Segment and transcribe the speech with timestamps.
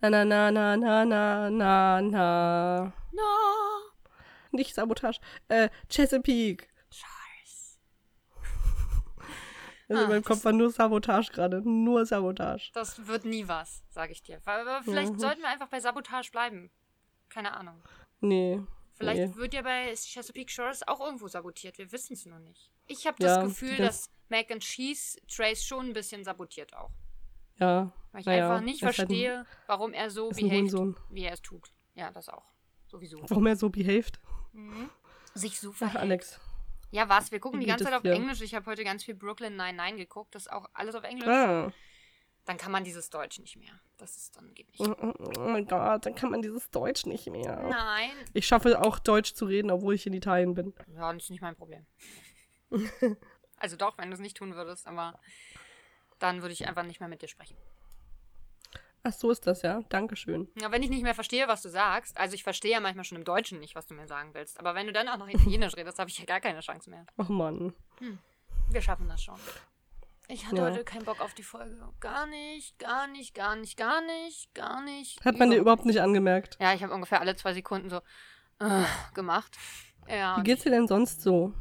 [0.00, 2.92] Na, na, na, na, na, na, na, na.
[3.12, 3.22] No.
[4.52, 5.20] Nicht Sabotage.
[5.48, 6.66] Äh, Chesapeake.
[6.90, 7.78] Scheiße.
[9.88, 11.60] Also Ah, in meinem Kopf war nur Sabotage gerade.
[11.68, 12.70] Nur Sabotage.
[12.74, 14.40] Das wird nie was, sage ich dir.
[14.44, 15.18] Aber vielleicht Mhm.
[15.18, 16.70] sollten wir einfach bei Sabotage bleiben.
[17.28, 17.82] Keine Ahnung.
[18.20, 18.60] Nee.
[18.94, 19.36] Vielleicht nee.
[19.36, 21.76] wird ja bei Chesapeake Shores auch irgendwo sabotiert.
[21.78, 22.70] Wir wissen es nur nicht.
[22.86, 26.72] Ich habe Ja, das Gefühl, das- dass Mac and Cheese Trace schon ein bisschen sabotiert
[26.74, 26.90] auch.
[27.60, 27.92] Ja.
[28.12, 31.24] Weil ich Naja, einfach nicht er ist halt ein- verstehe, warum er so behaved, wie
[31.24, 31.70] er es tut.
[31.94, 32.44] Ja, das auch.
[32.88, 33.22] Sowieso.
[33.28, 34.18] Warum er so behaved?
[35.34, 36.00] Sich so Ach, verhält.
[36.00, 36.40] Alex.
[36.90, 37.30] Ja, was?
[37.30, 38.12] Wir gucken Wie die ganze Zeit auf dir?
[38.14, 38.40] Englisch.
[38.40, 40.34] Ich habe heute ganz viel Brooklyn 99 geguckt.
[40.34, 41.28] Das ist auch alles auf Englisch.
[41.28, 41.72] Ah.
[42.46, 43.70] Dann kann man dieses Deutsch nicht mehr.
[43.98, 44.80] Das ist dann geht nicht.
[44.80, 47.62] Oh, oh, oh mein Gott, dann kann man dieses Deutsch nicht mehr.
[47.68, 48.10] Nein.
[48.32, 50.74] Ich schaffe auch Deutsch zu reden, obwohl ich in Italien bin.
[50.96, 51.86] Ja, das ist nicht mein Problem.
[53.56, 55.20] also doch, wenn du es nicht tun würdest, aber
[56.20, 57.56] dann würde ich einfach nicht mehr mit dir sprechen.
[59.02, 59.80] Ach, so ist das, ja.
[59.88, 60.48] Dankeschön.
[60.60, 63.16] Ja, wenn ich nicht mehr verstehe, was du sagst, also ich verstehe ja manchmal schon
[63.16, 65.74] im Deutschen nicht, was du mir sagen willst, aber wenn du dann auch noch Italienisch
[65.76, 67.06] redest, habe ich ja gar keine Chance mehr.
[67.16, 67.72] Ach Mann.
[68.70, 69.38] Wir schaffen das schon.
[70.28, 70.64] Ich hatte Ja.
[70.64, 71.76] heute keinen Bock auf die Folge.
[71.98, 75.24] Gar nicht, gar nicht, gar nicht, gar nicht, gar nicht.
[75.24, 76.56] Hat man dir überhaupt nicht angemerkt.
[76.60, 78.00] Ja, ich habe ungefähr alle zwei Sekunden so
[78.60, 78.84] äh,
[79.14, 79.56] gemacht.
[80.08, 80.36] Ja.
[80.38, 81.52] Wie geht's dir denn sonst so?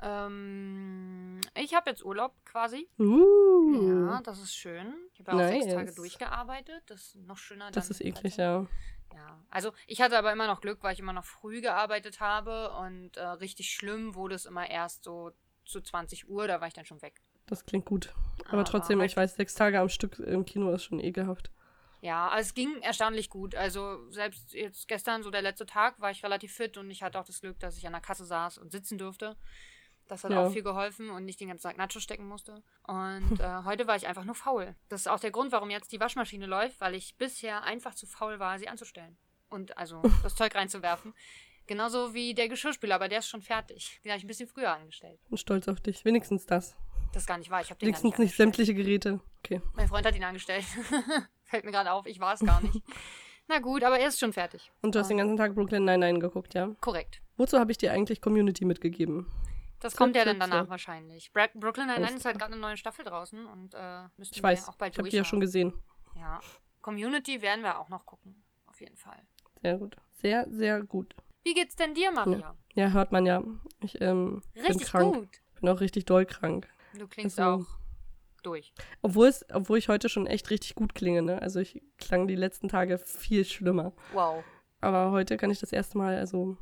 [0.00, 2.88] Ähm, ich habe jetzt Urlaub quasi.
[2.98, 4.94] Uh, Ja, das ist schön.
[5.12, 5.74] Ich habe ja auch sechs Nice.
[5.74, 6.82] Tage durchgearbeitet.
[6.86, 7.70] Das ist noch schöner.
[7.70, 8.66] das ist eklig, ja.
[9.14, 12.70] Ja, also ich hatte aber immer noch Glück, weil ich immer noch früh gearbeitet habe
[12.72, 15.32] und äh, richtig schlimm wurde es immer erst so
[15.64, 17.20] zu 20 Uhr, da war ich dann schon weg.
[17.46, 18.14] Das klingt gut.
[18.44, 21.50] Aber Aber trotzdem, halt- ich weiß, sechs Tage am Stück im Kino ist schon ekelhaft.
[22.00, 23.54] Ja, also es ging erstaunlich gut.
[23.56, 27.18] Also selbst jetzt gestern, so der letzte Tag, war ich relativ fit und ich hatte
[27.18, 29.36] auch das Glück, dass ich an der Kasse saß und sitzen durfte.
[30.08, 30.44] Das hat Ja.
[30.46, 32.62] auch viel geholfen und nicht den ganzen Tag Nacho stecken musste.
[32.86, 34.74] Und äh, heute war ich einfach nur faul.
[34.88, 38.06] Das ist auch der Grund, warum jetzt die Waschmaschine läuft, weil ich bisher einfach zu
[38.06, 39.16] faul war, sie anzustellen.
[39.50, 41.14] Und also das Zeug reinzuwerfen.
[41.66, 44.00] Genauso wie der Geschirrspüler, aber der ist schon fertig.
[44.02, 45.20] Den habe ich ein bisschen früher angestellt.
[45.28, 46.04] Bin stolz auf dich.
[46.06, 46.74] Wenigstens das.
[47.12, 47.60] Das ist gar nicht wahr.
[47.60, 49.20] Ich habe den Wenigstens nicht nicht sämtliche Geräte.
[49.40, 49.60] Okay.
[49.74, 50.64] Mein Freund hat ihn angestellt.
[51.44, 52.82] Fällt mir gerade auf, ich war es gar nicht.
[53.48, 54.70] Na gut, aber er ist schon fertig.
[54.82, 56.74] Und du hast den ganzen Tag Brooklyn Nine-Nine geguckt, ja?
[56.80, 57.22] Korrekt.
[57.38, 59.26] Wozu habe ich dir eigentlich Community mitgegeben?
[59.80, 61.32] Das kommt ja dann danach wahrscheinlich.
[61.32, 64.48] Bra Brooklyn Nine-Nine ist halt gerade eine neue Staffel draußen und äh, müssten Ich wir
[64.48, 65.72] weiß, auch bald ich habe die ja schon gesehen.
[66.16, 66.40] Ja.
[66.80, 68.42] Community werden wir auch noch gucken.
[68.66, 69.20] Auf jeden Fall.
[69.62, 69.96] Sehr gut.
[70.12, 71.14] Sehr, sehr gut.
[71.44, 72.56] Wie geht's denn dir, Maria?
[72.74, 73.42] Ja, hört man ja.
[73.80, 75.14] Ich ähm, bin Richtig krank.
[75.14, 75.28] gut.
[75.60, 76.68] Bin auch richtig doll krank.
[76.98, 77.68] Du klingst Also- auch
[78.42, 78.72] durch.
[79.02, 81.40] Obwohl, es, obwohl ich heute schon echt richtig gut klinge, ne?
[81.42, 83.92] Also ich klang die letzten Tage viel schlimmer.
[84.12, 84.44] Wow.
[84.80, 86.56] Aber heute kann ich das erste Mal, also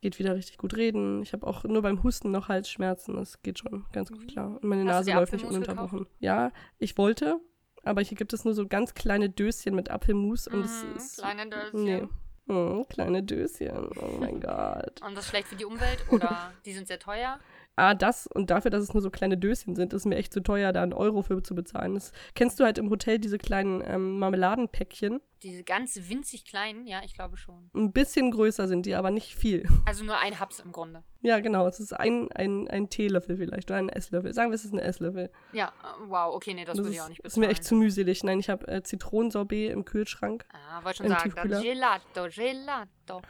[0.00, 1.22] geht wieder richtig gut reden.
[1.22, 3.16] Ich habe auch nur beim Husten noch Halsschmerzen.
[3.16, 4.46] Das geht schon ganz gut klar.
[4.60, 4.88] Und meine Mhm.
[4.88, 6.06] Hast Nase läuft nicht ununterbrochen.
[6.18, 7.38] Ja, ich wollte,
[7.84, 11.18] aber hier gibt es nur so ganz kleine Döschen mit Apfelmus und es Mhm, ist.
[11.18, 11.84] kleine Döschen.
[11.84, 12.08] Nee.
[12.48, 13.90] Hm, kleine Döschen.
[14.00, 15.00] Oh mein Gott.
[15.06, 17.38] Und das ist schlecht für die Umwelt oder die sind sehr teuer?
[17.80, 20.42] Ah, das und dafür, dass es nur so kleine Döschen sind, ist mir echt zu
[20.42, 21.94] teuer, da einen Euro für zu bezahlen.
[21.94, 25.22] Das, kennst du halt im Hotel diese kleinen ähm, Marmeladenpäckchen?
[25.42, 27.70] Diese ganz winzig kleinen, ja, ich glaube schon.
[27.74, 29.66] Ein bisschen größer sind die, aber nicht viel.
[29.86, 31.02] Also nur ein Haps im Grunde.
[31.22, 31.66] Ja, genau.
[31.66, 34.34] Es ist ein, ein, ein Teelöffel vielleicht oder ein Esslöffel.
[34.34, 35.30] Sagen wir, es ist ein Esslöffel.
[35.52, 37.46] Ja, äh, wow, okay, nee, das, würde ich ist, auch nicht ist bezahlen.
[37.46, 38.22] mir echt zu mühselig.
[38.24, 41.30] Nein, ich habe äh, Zitronensorbet im Kühlschrank Ah, wollte schon sagen,
[41.62, 43.22] Gelato, Gelato.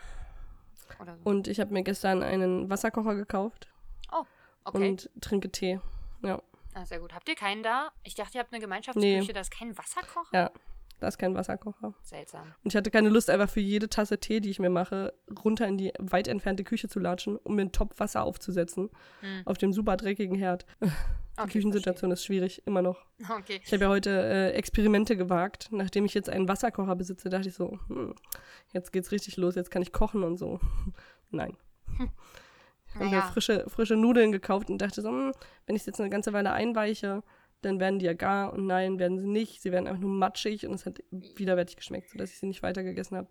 [0.98, 1.12] So.
[1.22, 3.68] und ich habe mir gestern einen Wasserkocher gekauft
[4.12, 4.24] Oh,
[4.64, 4.88] okay.
[4.90, 5.80] und trinke Tee.
[6.22, 6.40] Ja,
[6.74, 7.14] ah, sehr gut.
[7.14, 7.90] Habt ihr keinen da?
[8.04, 9.32] Ich dachte, ihr habt eine Gemeinschaftsküche, Nee.
[9.32, 10.28] da ist kein Wasserkocher?
[10.32, 10.50] ja,
[11.00, 11.94] da ist kein Wasserkocher.
[12.02, 12.42] Seltsam.
[12.62, 15.66] Und ich hatte keine Lust, einfach für jede Tasse Tee, die ich mir mache, runter
[15.66, 18.90] in die weit entfernte Küche zu latschen, um mir einen Topf Wasser aufzusetzen.
[19.20, 19.42] Hm.
[19.46, 20.66] Auf dem super dreckigen Herd.
[21.36, 23.06] Die Okay, Küchensituation ist schwierig, immer noch.
[23.16, 23.36] verstehe.
[23.38, 23.60] Okay.
[23.64, 25.68] Ich habe ja heute äh, Experimente gewagt.
[25.70, 28.14] Nachdem ich jetzt einen Wasserkocher besitze, dachte ich so, hm,
[28.74, 30.60] jetzt geht's richtig los, jetzt kann ich kochen und so.
[31.30, 31.56] Nein.
[31.98, 31.98] Ich
[32.94, 33.22] habe mir Naja.
[33.22, 35.32] frische, frische Nudeln gekauft und dachte so, hm,
[35.66, 37.22] wenn ich es jetzt eine ganze Weile einweiche,
[37.62, 39.60] dann werden die ja gar und nein, werden sie nicht.
[39.60, 42.82] Sie werden einfach nur matschig und es hat widerwärtig geschmeckt, sodass ich sie nicht weiter
[42.82, 43.28] gegessen habe.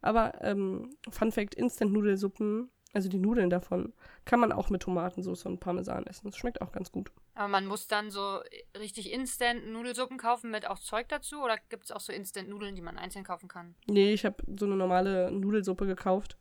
[0.00, 3.92] Aber ähm, Fun Fact, Instant-Nudelsuppen, also die Nudeln davon,
[4.24, 6.26] kann man auch mit Tomatensauce und Parmesan essen.
[6.26, 7.12] Das schmeckt auch ganz gut.
[7.34, 8.40] Aber man muss dann so
[8.76, 11.40] richtig Instant-Nudelsuppen kaufen mit auch Zeug dazu?
[11.42, 13.76] Oder gibt es auch so Instant-Nudeln, die man einzeln kaufen kann?
[13.86, 16.36] Nee, ich habe so eine normale Nudelsuppe gekauft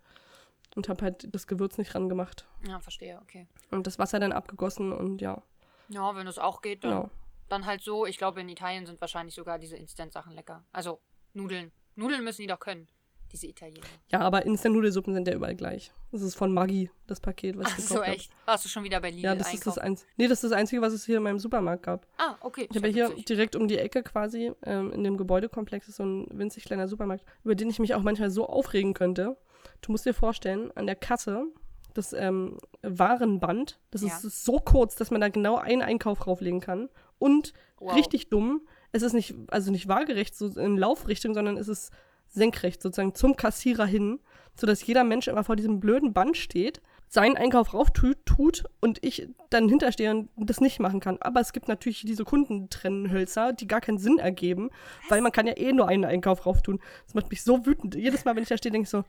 [0.77, 2.47] und habe halt das Gewürz nicht ran gemacht.
[2.65, 3.47] Ja, verstehe, okay.
[3.71, 5.41] Und das Wasser dann abgegossen und ja,
[5.89, 7.09] Ja, wenn es auch geht, dann, genau.
[7.49, 8.05] dann halt so.
[8.05, 10.63] Ich glaube, in Italien sind wahrscheinlich sogar diese Instant-Sachen lecker.
[10.71, 10.99] Also
[11.33, 11.71] Nudeln.
[11.95, 12.87] Nudeln müssen die doch können.
[13.33, 13.85] diese Italiener.
[14.09, 15.91] Ja, aber Instant-Nudelsuppen sind ja überall gleich.
[16.13, 18.11] Das ist von Maggi, das Paket, was ich Ach gekauft so, habe.
[18.15, 18.31] echt?
[18.45, 19.85] Warst du schon wieder bei Lidl Ja, das ist das, einkaufen?
[20.03, 22.07] Einz nee, das ist das Einzige, was es hier in meinem Supermarkt gab.
[22.17, 22.67] Ah, okay.
[22.71, 26.05] Ich habe ja hier direkt um die Ecke quasi, ähm, in dem Gebäudekomplex ist so
[26.05, 29.35] ein winzig kleiner Supermarkt, über den ich mich auch manchmal so aufregen könnte.
[29.81, 31.45] Du musst dir vorstellen, an der Kasse,
[31.93, 34.07] das ähm, Warenband, das Ja.
[34.07, 36.89] ist so kurz, dass man da genau einen Einkauf drauflegen kann.
[37.19, 37.95] Und Wow.
[37.95, 38.61] richtig dumm,
[38.91, 41.91] es ist nicht, also nicht waagerecht so in Laufrichtung, sondern es ist
[42.27, 44.19] senkrecht sozusagen zum Kassierer hin,
[44.59, 49.29] sodass jeder Mensch immer vor diesem blöden Band steht, seinen Einkauf rauf tut, und ich
[49.49, 51.17] dann hinterstehe und das nicht machen kann.
[51.21, 54.69] Aber es gibt natürlich diese Kundentrennhölzer, die gar keinen Sinn ergeben,
[55.09, 56.79] weil man kann ja eh nur einen Einkauf rauf tun.
[57.05, 57.95] Das macht mich so wütend.
[57.95, 59.03] Jedes Mal, wenn ich da stehe, denke ich so,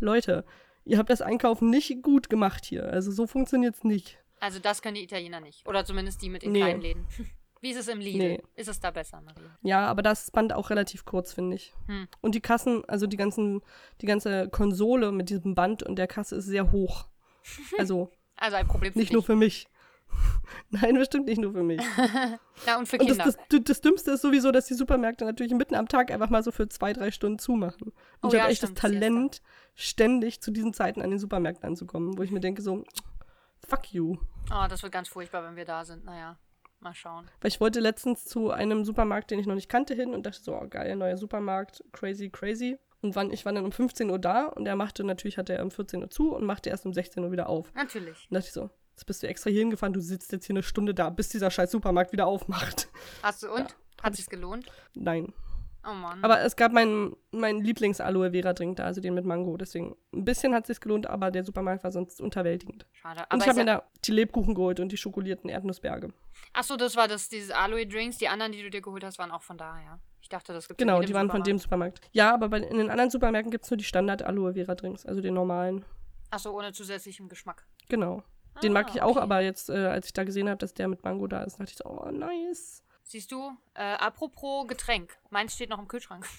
[0.00, 0.44] Leute,
[0.84, 2.84] ihr habt das Einkaufen nicht gut gemacht hier.
[2.84, 4.18] Also so funktioniert's nicht.
[4.40, 5.66] Also das können die Italiener nicht.
[5.66, 6.60] Oder zumindest die mit den Nee.
[6.60, 7.06] kleinen Läden.
[7.60, 8.18] Wie ist es im Lidl?
[8.18, 8.42] Nee.
[8.56, 9.56] Ist es da besser, Maria?
[9.62, 11.72] Ja, aber das Band auch relativ kurz, finde ich.
[11.86, 12.08] Hm.
[12.20, 13.62] Und die Kassen, also die ganzen,
[14.02, 17.06] die ganze Konsole mit diesem Band und der Kasse ist sehr hoch.
[17.78, 19.26] Also Also ein Problem für nicht nur dich.
[19.26, 19.66] für mich.
[20.70, 21.80] Nein, bestimmt nicht nur für mich.
[22.66, 23.36] Ja, und für Und das, Kinder.
[23.48, 26.52] das, das Dümmste ist sowieso, dass die Supermärkte natürlich mitten am Tag einfach mal so
[26.52, 27.88] für zwei, drei Stunden zumachen.
[27.88, 29.42] Und Oh ich ja, habe echt stimmt, das Talent,
[29.74, 32.84] ständig zu diesen Zeiten an den Supermärkten anzukommen, wo ich mir denke so,
[33.66, 34.16] fuck you.
[34.52, 36.04] oh, das wird ganz furchtbar, wenn wir da sind.
[36.04, 36.38] Naja,
[36.80, 37.28] mal schauen.
[37.40, 40.40] Weil ich wollte letztens zu einem Supermarkt, den ich noch nicht kannte, hin und dachte
[40.40, 42.78] so, oh, geil, neuer Supermarkt, crazy, crazy.
[43.02, 45.64] Und wann, ich war dann um 15 Uhr da und er machte natürlich, hatte er
[45.64, 47.70] um 14 Uhr zu und machte erst um 16 Uhr wieder auf.
[47.74, 48.28] Natürlich.
[48.30, 50.62] Und dachte ich so, jetzt bist du extra hier hingefahren, du sitzt jetzt hier eine
[50.62, 52.88] Stunde da, bis dieser scheiß Supermarkt wieder aufmacht.
[53.22, 53.74] Hast du und?
[54.02, 54.66] Hat sich's gelohnt?
[54.94, 55.32] Nein.
[55.86, 56.22] Oh Mann.
[56.22, 59.56] Aber es gab meinen mein Lieblings-Aloe Vera Drink da, also den mit Mango.
[59.56, 62.86] Deswegen ein bisschen hat es sich gelohnt, aber der Supermarkt war sonst unterwältigend.
[62.92, 63.20] Schade.
[63.20, 66.12] Und Aber ich habe mir ja, da die Lebkuchen geholt und die schokolierten Erdnussberge.
[66.54, 68.16] Achso, das war das, dieses Aloe Drinks.
[68.16, 69.98] Die anderen, die du dir geholt hast, waren auch von da, ja.
[70.22, 72.00] Ich dachte, das gibt Genau, die waren von dem Supermarkt.
[72.12, 75.20] Ja, aber bei, in den anderen Supermärkten gibt es nur die Standard-Aloe Vera Drinks, also
[75.20, 75.84] den normalen.
[76.30, 77.66] Achso, ohne zusätzlichem Geschmack.
[77.90, 78.22] Genau.
[78.62, 79.20] Den mag Ah, ich auch, okay.
[79.20, 81.70] aber jetzt, äh, als ich da gesehen habe, dass der mit Mango da ist, dachte
[81.72, 82.82] ich so, oh, nice.
[83.02, 85.16] Siehst du, äh, apropos Getränk.
[85.30, 86.26] Meins steht noch im Kühlschrank.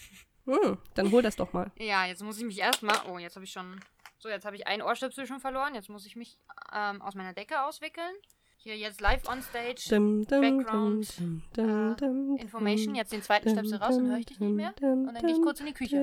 [0.47, 1.71] Hm, dann hol das doch mal.
[1.79, 2.95] Ja, jetzt muss ich mich erstmal.
[3.09, 3.79] Oh, jetzt habe ich schon.
[4.19, 5.73] So, jetzt habe ich einen Ohrstöpsel schon verloren.
[5.73, 6.39] Jetzt muss ich mich
[6.71, 8.13] ähm, aus meiner Decke auswickeln.
[8.57, 9.81] Hier jetzt live on stage.
[9.89, 12.93] Dim, dim, Background, dim, äh, Information.
[12.93, 14.73] Jetzt den zweiten Stöpsel raus, dann höre ich dich nicht mehr.
[14.81, 15.97] Und dann gehe ich kurz in die Küche.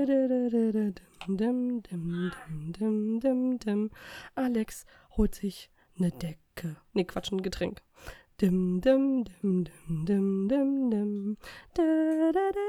[4.35, 4.87] Alex
[5.17, 6.77] holt sich eine Decke.
[6.93, 7.83] Nee, Quatsch, ein Getränk.
[8.41, 11.37] Dim, dim, dim, dim, dim, dim, dim.
[11.75, 11.83] Da,
[12.33, 12.63] da, da.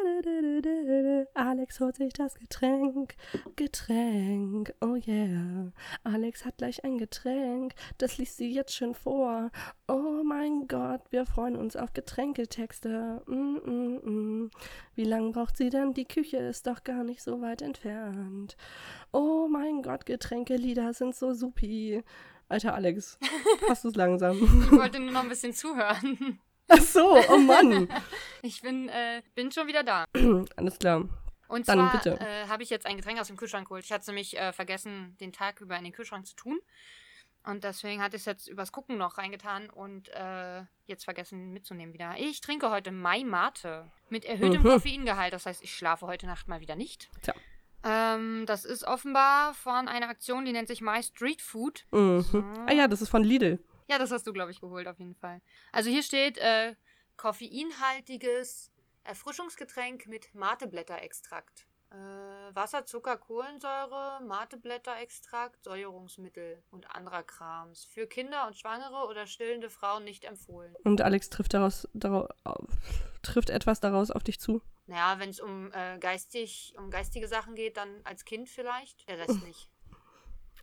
[1.34, 3.16] Alex holt sich das Getränk.
[3.56, 5.72] Getränk, oh yeah.
[6.04, 7.74] Alex hat gleich ein Getränk.
[7.98, 9.50] Das liest sie jetzt schon vor.
[9.88, 13.24] Oh mein Gott, wir freuen uns auf Getränketexte.
[13.26, 14.52] Mm, mm, mm.
[14.96, 15.94] Wie lange braucht sie denn?
[15.94, 18.58] Die Küche ist doch gar nicht so weit entfernt.
[19.12, 22.04] Oh mein Gott, Getränkelieder sind so supi.
[22.54, 23.18] Alter Alex,
[23.84, 24.38] du es langsam?
[24.66, 26.40] Ich wollte nur noch ein bisschen zuhören.
[26.68, 27.90] Ach so, oh Mann.
[28.44, 30.06] Ich bin, äh, bin schon wieder da.
[30.56, 31.08] Alles klar.
[31.48, 32.20] Und Dann zwar bitte.
[32.20, 33.84] Äh, habe ich jetzt ein Getränk aus dem Kühlschrank geholt.
[33.86, 36.60] Ich hatte es nämlich äh, vergessen, den Tag über in den Kühlschrank zu tun.
[37.44, 41.94] Und deswegen hatte ich es jetzt übers Gucken noch reingetan und äh, jetzt vergessen mitzunehmen
[41.94, 42.16] wieder.
[42.18, 44.68] Ich trinke heute Mai Mate mit erhöhtem Mhm.
[44.68, 45.34] Koffeingehalt.
[45.34, 47.10] Das heißt, ich schlafe heute Nacht mal wieder nicht.
[47.24, 47.34] Tja.
[47.84, 51.86] Ähm, das ist offenbar von einer Aktion, die nennt sich My Street Food.
[51.92, 52.66] Mhm.
[52.68, 53.60] Ah ja, das ist von Lidl.
[53.90, 55.42] Ja, das hast du, glaube ich, geholt, auf jeden Fall.
[55.72, 56.76] Also hier steht äh,
[57.18, 58.72] koffeinhaltiges
[59.04, 61.68] Erfrischungsgetränk mit Mateblätterextrakt.
[61.92, 67.86] Äh, Wasser, Zucker, Kohlensäure, Mateblätterextrakt, Säuerungsmittel und anderer Krams.
[67.86, 70.74] Für Kinder und Schwangere oder stillende Frauen nicht empfohlen.
[70.84, 72.30] Und Alex trifft, daraus, darauf,
[73.22, 74.62] trifft etwas daraus auf dich zu.
[74.86, 79.08] Naja, wenn es um, äh, geistig, um geistige Sachen geht, dann als Kind vielleicht.
[79.08, 79.70] Der Rest nicht.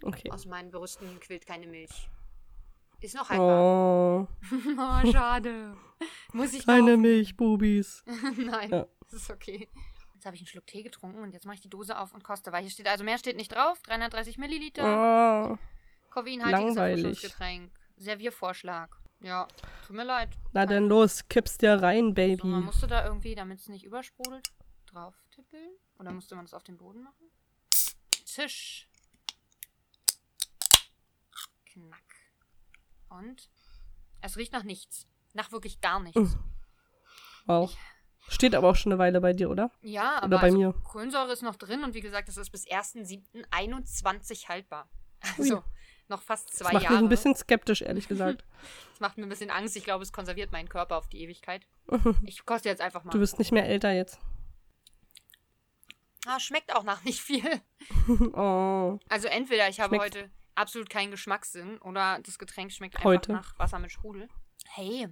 [0.03, 0.31] Okay.
[0.31, 2.09] Aus meinen Brüsten quillt keine Milch.
[3.01, 3.61] Ist noch haltbar.
[3.63, 4.29] Oh,
[4.79, 5.75] Oh, schade.
[6.33, 7.01] Muss ich keine kaufen.
[7.01, 8.05] Milchbubis.
[8.37, 8.87] Nein, Ja.
[9.11, 9.69] das ist okay.
[10.15, 12.23] Jetzt habe ich einen Schluck Tee getrunken und jetzt mache ich die Dose auf und
[12.23, 13.81] koste, weil hier steht, also mehr steht nicht drauf.
[13.85, 14.83] 330 Milliliter,
[15.55, 15.59] Oh,
[16.11, 17.05] koffeinhaltiges langweilig.
[17.07, 17.71] Erfrischungsgetränk.
[17.97, 19.00] Serviervorschlag.
[19.21, 19.47] Ja,
[19.87, 20.31] tut mir leid.
[20.53, 22.47] na dann los, kipp's dir rein, So, man Baby.
[22.47, 24.51] musste da irgendwie, damit es nicht übersprudelt,
[24.87, 25.71] drauf tippeln.
[25.99, 27.31] Oder musste man das auf den Boden machen?
[28.25, 28.89] Tisch.
[31.67, 32.03] Knack.
[33.11, 33.51] Und?
[34.23, 35.07] Es riecht nach nichts.
[35.35, 36.37] Nach wirklich gar nichts.
[37.47, 37.75] Wow.
[38.29, 39.71] Steht aber auch schon eine Weile bei dir, oder?
[39.83, 40.73] Ja, aber Oder bei also mir.
[40.85, 44.89] Kohlensäure ist noch drin und wie gesagt, das ist bis 1.7.21 haltbar.
[45.39, 45.63] Also
[46.11, 46.95] noch fast zwei Das macht Jahre.
[46.97, 48.45] mich ein bisschen skeptisch, ehrlich gesagt.
[48.91, 49.77] das macht mir ein bisschen Angst.
[49.77, 51.67] Ich glaube, es konserviert meinen Körper auf die Ewigkeit.
[52.25, 53.11] Ich koste jetzt einfach mal.
[53.13, 54.19] Du wirst nicht mehr älter jetzt.
[56.27, 57.61] ha, schmeckt auch nach nicht viel.
[58.35, 58.99] oh.
[59.09, 63.33] Also entweder ich habe Schmeckt- heute absolut keinen Geschmackssinn oder das Getränk schmeckt einfach Heute.
[63.33, 64.29] nach Wasser mit Sprudel.
[64.69, 65.09] Hey,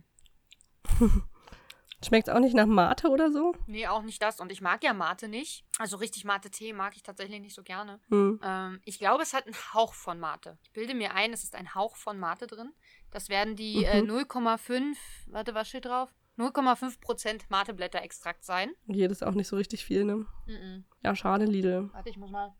[2.04, 3.54] Schmeckt auch nicht nach Mate oder so?
[3.66, 4.38] nee, auch nicht das.
[4.38, 5.64] Und ich mag ja Mate nicht.
[5.78, 8.00] Also richtig Mate-Tee mag ich tatsächlich nicht so gerne.
[8.08, 8.38] Hm.
[8.42, 10.58] Ähm, ich glaube, es hat einen Hauch von Mate.
[10.62, 12.72] Ich bilde mir ein, es ist ein Hauch von Mate drin.
[13.10, 14.10] Das werden die äh, Mhm.
[14.10, 16.08] 0,5, warte, was steht drauf?
[16.38, 18.70] 0,5% Mateblätterextrakt sein.
[18.86, 20.24] Jedes auch nicht so richtig viel, ne?
[20.46, 20.84] Mhm.
[21.02, 21.90] Ja, schade, Lidl.
[21.92, 22.54] Warte, ich muss mal.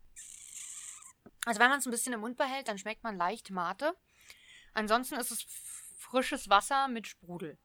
[1.45, 3.93] Also, wenn man es ein bisschen im Mund behält, dann schmeckt man leicht Mate.
[4.73, 5.45] Ansonsten ist es
[5.97, 7.57] frisches Wasser mit Sprudel.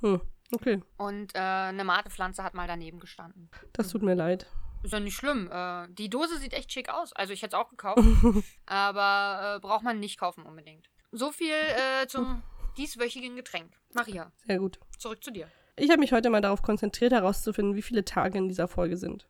[0.00, 0.22] Hm.
[0.52, 3.50] Okay, Und äh, eine Matepflanze hat mal daneben gestanden.
[3.74, 4.46] das tut mir leid.
[4.82, 5.50] Ist ja nicht schlimm.
[5.50, 7.12] Äh, die Dose sieht echt schick aus.
[7.12, 8.00] Also, ich hätte es auch gekauft.
[8.66, 10.88] aber äh, braucht man nicht kaufen unbedingt.
[11.12, 12.42] So viel äh, zum
[12.76, 13.72] dieswöchigen Getränk.
[13.92, 14.78] Maria, Sehr gut.
[14.98, 15.48] zurück zu dir.
[15.76, 19.28] Ich habe mich heute mal darauf konzentriert, herauszufinden, wie viele Tage in dieser Folge sind.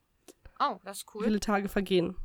[0.59, 1.23] Oh, das ist Wie cool.
[1.25, 2.15] viele Tage vergehen.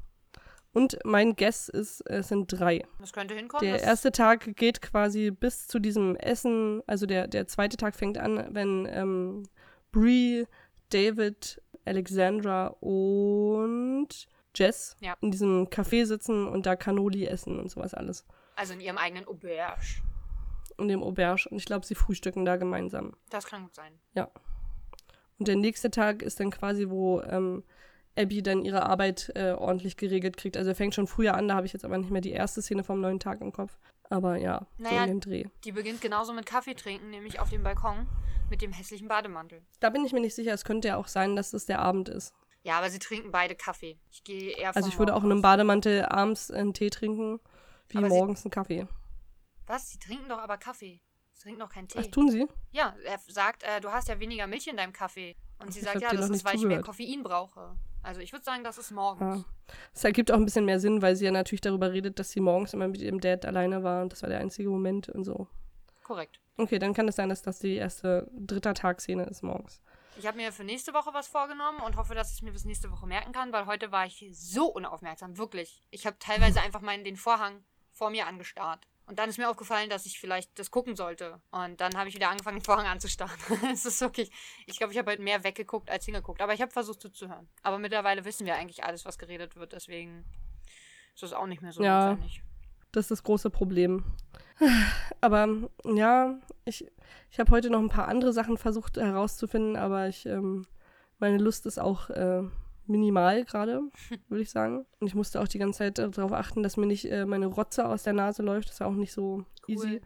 [0.74, 2.84] Und mein Guess ist, es sind drei.
[2.98, 3.64] Das könnte hinkommen.
[3.64, 8.18] Der erste Tag geht quasi bis zu diesem Essen, also der, der zweite Tag fängt
[8.18, 9.44] an, wenn ähm,
[9.92, 10.46] Brie,
[10.90, 14.08] David, Alexandra und
[14.54, 15.16] Jess Ja.
[15.20, 18.26] in diesem Café sitzen und da Cannoli essen und sowas alles.
[18.56, 20.02] Also in ihrem eigenen Auberge.
[20.78, 21.48] In dem Auberge.
[21.50, 23.14] Und ich glaube, sie frühstücken da gemeinsam.
[23.30, 23.92] Das kann gut sein.
[25.38, 27.64] Und der nächste Tag ist dann quasi, wo ähm,
[28.16, 30.56] Abby dann ihre Arbeit äh, ordentlich geregelt kriegt.
[30.56, 32.62] Also er fängt schon früher an, da habe ich jetzt aber nicht mehr die erste
[32.62, 33.76] Szene vom neuen Tag im Kopf.
[34.11, 35.44] Aber ja, so Naja, in dem Dreh.
[35.64, 38.06] Die beginnt genauso mit Kaffee trinken, nämlich auf dem Balkon
[38.50, 39.62] mit dem hässlichen Bademantel.
[39.80, 40.52] Da bin ich mir nicht sicher.
[40.52, 42.35] Es könnte ja auch sein, dass es der Abend ist.
[42.62, 43.99] Ja, aber sie trinken beide Kaffee.
[44.11, 45.42] Ich gehe eher Also vom ich würde auch in einem.
[45.42, 47.40] Bademantel abends einen Tee trinken,
[47.88, 48.87] wie Aber sie- morgens einen Kaffee.
[49.66, 49.90] Was?
[49.90, 51.00] Sie trinken doch aber Kaffee.
[51.33, 51.99] Sie trinken doch keinen Tee.
[52.00, 52.47] Ach, tun sie?
[52.71, 55.35] ja, er sagt, äh, du hast ja weniger Milch in deinem Kaffee.
[55.59, 56.87] Und sie Ich sagt, ja, das ist, weil ich mehr zugehört.
[56.87, 57.76] Koffein brauche.
[58.04, 58.96] Also ich würde sagen, das ist Ja.
[58.96, 59.44] morgens.
[59.94, 62.40] Es ergibt auch ein bisschen mehr Sinn, weil sie ja natürlich darüber redet, dass sie
[62.40, 65.49] morgens immer mit ihrem Dad alleine war und das war der einzige Moment und so.
[66.02, 66.38] Korrekt.
[66.56, 69.80] Okay, dann kann es sein, dass das die erste dritter Tagszene ist morgens.
[70.16, 72.92] Ich habe mir für nächste Woche was vorgenommen und hoffe, dass ich mir bis nächste
[72.92, 75.82] Woche merken kann, weil heute war ich so unaufmerksam, wirklich.
[75.90, 78.87] Ich habe teilweise einfach meinen den Vorhang vor mir angestarrt.
[79.06, 81.40] Und dann ist mir aufgefallen, dass ich vielleicht das gucken sollte.
[81.50, 83.38] Und dann habe ich wieder angefangen, den Vorhang anzustarren.
[83.73, 84.30] es ist wirklich.
[84.66, 86.40] Ich glaube, ich habe heute mehr weggeguckt als hingeguckt.
[86.40, 87.49] Aber ich habe versucht zuzuhören.
[87.62, 89.73] Aber mittlerweile wissen wir eigentlich alles, was geredet wird.
[89.73, 90.25] Deswegen
[91.14, 92.11] ist das auch nicht mehr so Ja.
[92.11, 92.42] notwendig.
[92.92, 94.04] Das ist das große Problem.
[95.20, 95.49] Aber
[95.84, 96.87] ja, ich,
[97.30, 100.66] ich habe heute noch ein paar andere Sachen versucht herauszufinden, aber ich, ähm,
[101.18, 102.42] meine Lust ist auch äh,
[102.86, 103.80] minimal gerade,
[104.28, 104.86] würde ich sagen.
[105.00, 107.86] Und ich musste auch die ganze Zeit darauf achten, dass mir nicht äh, meine Rotze
[107.86, 108.68] aus der Nase läuft.
[108.68, 110.00] Das ist auch nicht so easy.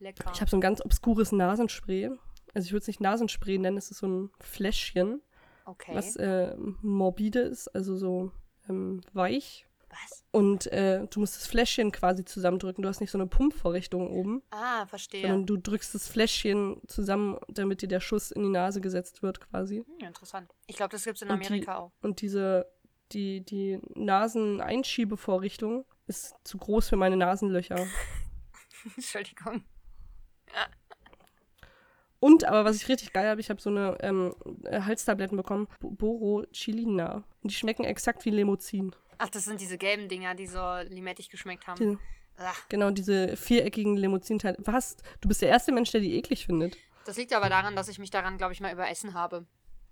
[0.00, 0.30] Lecker.
[0.32, 2.10] Ich habe so ein ganz obskures Nasenspray.
[2.54, 5.20] Also ich würde es nicht Nasenspray nennen, es ist so ein Fläschchen,
[5.66, 5.92] okay.
[5.94, 8.32] was äh, morbide ist, also so
[8.68, 9.67] ähm, weich.
[9.90, 10.24] Was?
[10.30, 12.82] Und äh, du musst das Fläschchen quasi zusammendrücken.
[12.82, 15.22] Du hast nicht so eine Pumpvorrichtung oben, Ah, verstehe.
[15.22, 19.40] sondern du drückst das Fläschchen zusammen, damit dir der Schuss in die Nase gesetzt wird
[19.40, 19.84] quasi.
[19.98, 20.50] Hm, interessant.
[20.66, 21.92] Ich glaube, das gibt es in Und die- Amerika auch.
[22.02, 22.66] Und diese,
[23.12, 27.86] die, die Naseneinschiebevorrichtung ist zu groß für meine Nasenlöcher.
[28.96, 29.64] Entschuldigung.
[32.20, 35.68] Und aber was ich richtig geil habe, ich habe so eine ähm, äh, Halstabletten bekommen,
[35.80, 37.22] Bo- Borochilina.
[37.42, 38.94] Und die schmecken exakt wie Limousin.
[39.18, 41.78] Ach, das sind diese gelben Dinger, die so limettig geschmeckt haben.
[41.78, 41.98] Die,
[42.40, 44.56] Ach, genau, diese viereckigen Limousinteile.
[44.60, 44.96] Was?
[45.20, 46.76] Du bist der erste Mensch, der die eklig findet.
[47.04, 49.44] das liegt aber daran, dass ich mich daran, glaube ich, mal überessen habe.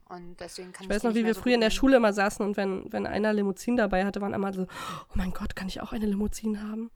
[0.08, 1.70] Und deswegen kann Ich weiß noch, wie wir so früher in der.
[1.70, 4.62] Schule immer saßen und wenn, wenn einer Limousin dabei hatte, waren immer so,
[5.08, 6.92] oh mein Gott, kann ich auch eine Limousin haben?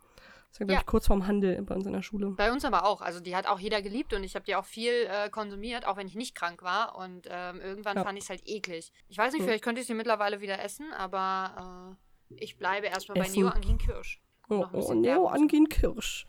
[0.52, 0.78] Das war, glaube Ja.
[0.80, 2.30] ich, kurz vorm Handel bei uns in der Schule.
[2.36, 3.00] Bei uns aber auch.
[3.00, 5.96] Also die hat auch jeder geliebt und ich habe die auch viel äh, konsumiert, auch
[5.96, 6.94] wenn ich nicht krank war.
[6.96, 8.04] Und ähm, irgendwann Ja.
[8.04, 8.92] fand ich es halt eklig.
[9.08, 9.46] Ich weiß nicht, Ja.
[9.48, 11.96] vielleicht könnte ich sie mittlerweile wieder essen, aber äh,
[12.36, 13.28] ich bleibe erstmal bei.
[13.28, 14.20] Neo Angin Kirsch.
[14.48, 15.26] Oh, oh Neo.
[15.28, 16.26] Angin Kirsch.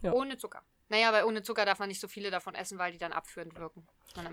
[0.00, 0.12] Ja.
[0.12, 0.62] Ohne Zucker.
[0.90, 3.58] Naja, weil ohne Zucker darf man nicht so viele davon essen, weil die dann abführend
[3.58, 3.86] wirken.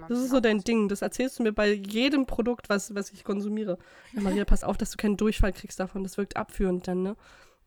[0.08, 0.60] Das ist so dein.
[0.62, 0.88] Ding.
[0.88, 3.78] Das erzählst du mir bei jedem Produkt, was, was ich konsumiere.
[4.14, 6.04] Ja, Maria, pass auf, dass du keinen Durchfall kriegst davon.
[6.04, 7.18] Das wirkt abführend dann, ne?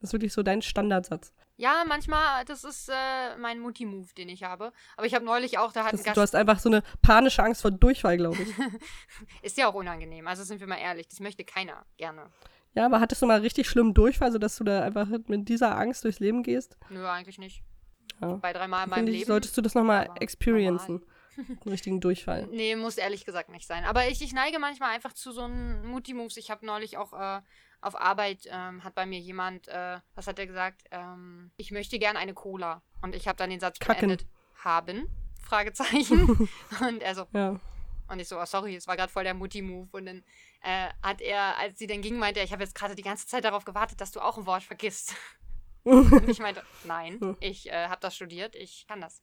[0.00, 1.33] Das ist wirklich so dein Standardsatz.
[1.57, 4.73] Ja, manchmal, das ist äh, mein Mutti-Move, den ich habe.
[4.97, 6.18] Aber ich habe neulich auch, da hat Das, ein du Gast.
[6.18, 8.49] hast einfach so eine panische Angst vor Durchfall, glaube ich.
[9.42, 10.28] Ist ja auch unangenehm.
[10.28, 12.30] Also sind wir mal ehrlich, das möchte keiner gerne.
[12.78, 16.04] Ja, aber hattest du mal richtig schlimmen Durchfall, sodass du da einfach mit dieser Angst
[16.04, 16.76] durchs Leben gehst?
[16.90, 17.64] Nö, eigentlich nicht.
[18.20, 18.35] Ja.
[18.37, 19.26] Bei dreimal in meinem Leben.
[19.26, 21.04] solltest du das nochmal experiencen.
[21.37, 22.47] Einen richtigen Durchfall.
[22.52, 23.85] Nee, muss ehrlich gesagt nicht sein.
[23.85, 26.37] Aber ich, ich neige manchmal einfach zu so einen Mutti-Moves.
[26.37, 27.40] Ich habe neulich auch äh,
[27.80, 30.82] auf Arbeit, ähm, hat bei mir jemand, äh, was hat er gesagt?
[30.92, 32.82] Ähm, ich möchte gern eine Cola.
[33.02, 34.08] Und ich habe dann den Satz Kacken.
[34.08, 34.26] beendet.
[34.62, 35.08] Haben?
[35.42, 36.49] Fragezeichen.
[36.80, 37.58] und er so, Ja.
[38.08, 39.88] und ich so, oh, sorry, es war gerade voll der Mutti-Move.
[39.90, 40.23] Und dann
[40.61, 43.27] äh, hat er, als sie dann ging, meinte er, ich habe jetzt gerade die ganze
[43.27, 45.15] Zeit darauf gewartet, dass du auch ein Wort vergisst.
[45.85, 49.23] Und ich meinte, nein, ich äh, habe das studiert, ich kann das.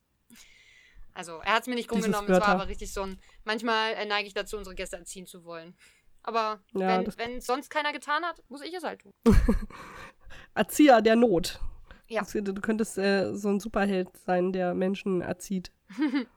[1.14, 3.20] Also, er hat es mir nicht krumm genommen, es war aber richtig so ein.
[3.46, 5.76] Manchmal äh, neige ich dazu, unsere Gäste erziehen zu wollen.
[6.24, 9.14] Aber Ja, wenn, wenn sonst keiner getan hat, muss ich es halt tun.
[10.56, 11.60] Erzieher der Not.
[12.08, 12.24] Ja.
[12.24, 15.72] Du könntest äh, so ein Superheld sein, der Menschen erzieht.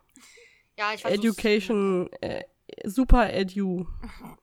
[0.78, 1.24] Ja, ich versuch's.
[1.24, 2.44] Education, äh,
[2.84, 3.86] Super Edu.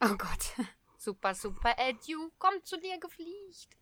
[0.01, 0.56] Oh Gott.
[0.98, 3.77] Super, super, Edu, kommt zu dir gefliegt.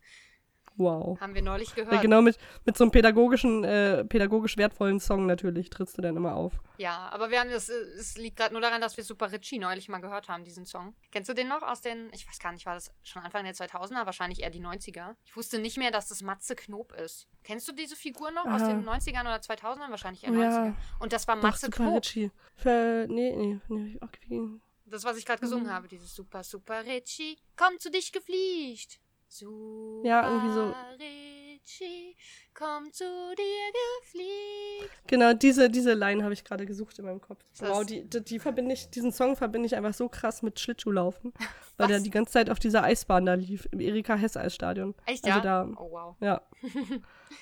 [0.76, 1.20] Wow.
[1.20, 2.02] Haben wir neulich Ja, gehört.
[2.02, 6.34] genau mit, mit so einem pädagogischen, äh, pädagogisch wertvollen Song natürlich trittst du dann immer
[6.34, 6.54] auf.
[6.78, 9.58] Ja, aber wir haben das, äh, es liegt gerade nur daran, dass wir Super Richie
[9.60, 10.94] neulich mal gehört haben, diesen Song.
[11.12, 13.54] Kennst du den noch aus den, ich weiß gar nicht, war das schon Anfang der
[13.54, 15.14] 2000er, wahrscheinlich eher die 90er?
[15.24, 17.28] Ich wusste nicht mehr, dass das Matze Knob ist.
[17.44, 18.68] Kennst du diese Figur noch aus Ah.
[18.72, 19.90] den 90ern oder 2000ern?
[19.90, 20.64] Wahrscheinlich eher Oh 90er.
[20.66, 20.76] ja.
[20.98, 21.96] Und das war Doch, Matze Super Knob.
[21.98, 22.30] Richie.
[22.56, 24.48] Für, nee, nee, nee, okay.
[24.86, 25.70] Das, was ich gerade gesungen Mhm.
[25.72, 29.00] habe, dieses Super, Super Richie, komm zu dich gefliegt.
[29.34, 30.74] Super Ja, irgendwie so.
[31.00, 32.16] Richie,
[32.54, 33.04] komm zu
[33.36, 33.72] dir
[34.02, 34.92] gefliegt.
[35.08, 37.40] Genau, diese, diese Line habe ich gerade gesucht in meinem Kopf.
[37.58, 40.60] Das- Wow, die, die, die verbinde ich, diesen Song verbinde ich einfach so krass mit
[40.60, 41.32] Schlittschuhlaufen.
[41.76, 44.94] Weil der die ganze Zeit auf dieser Eisbahn da lief, im Erika Hess Eisstadion.
[45.06, 45.42] Echt, Also ja?
[45.42, 46.16] da- oh, wow.
[46.20, 46.40] Ja.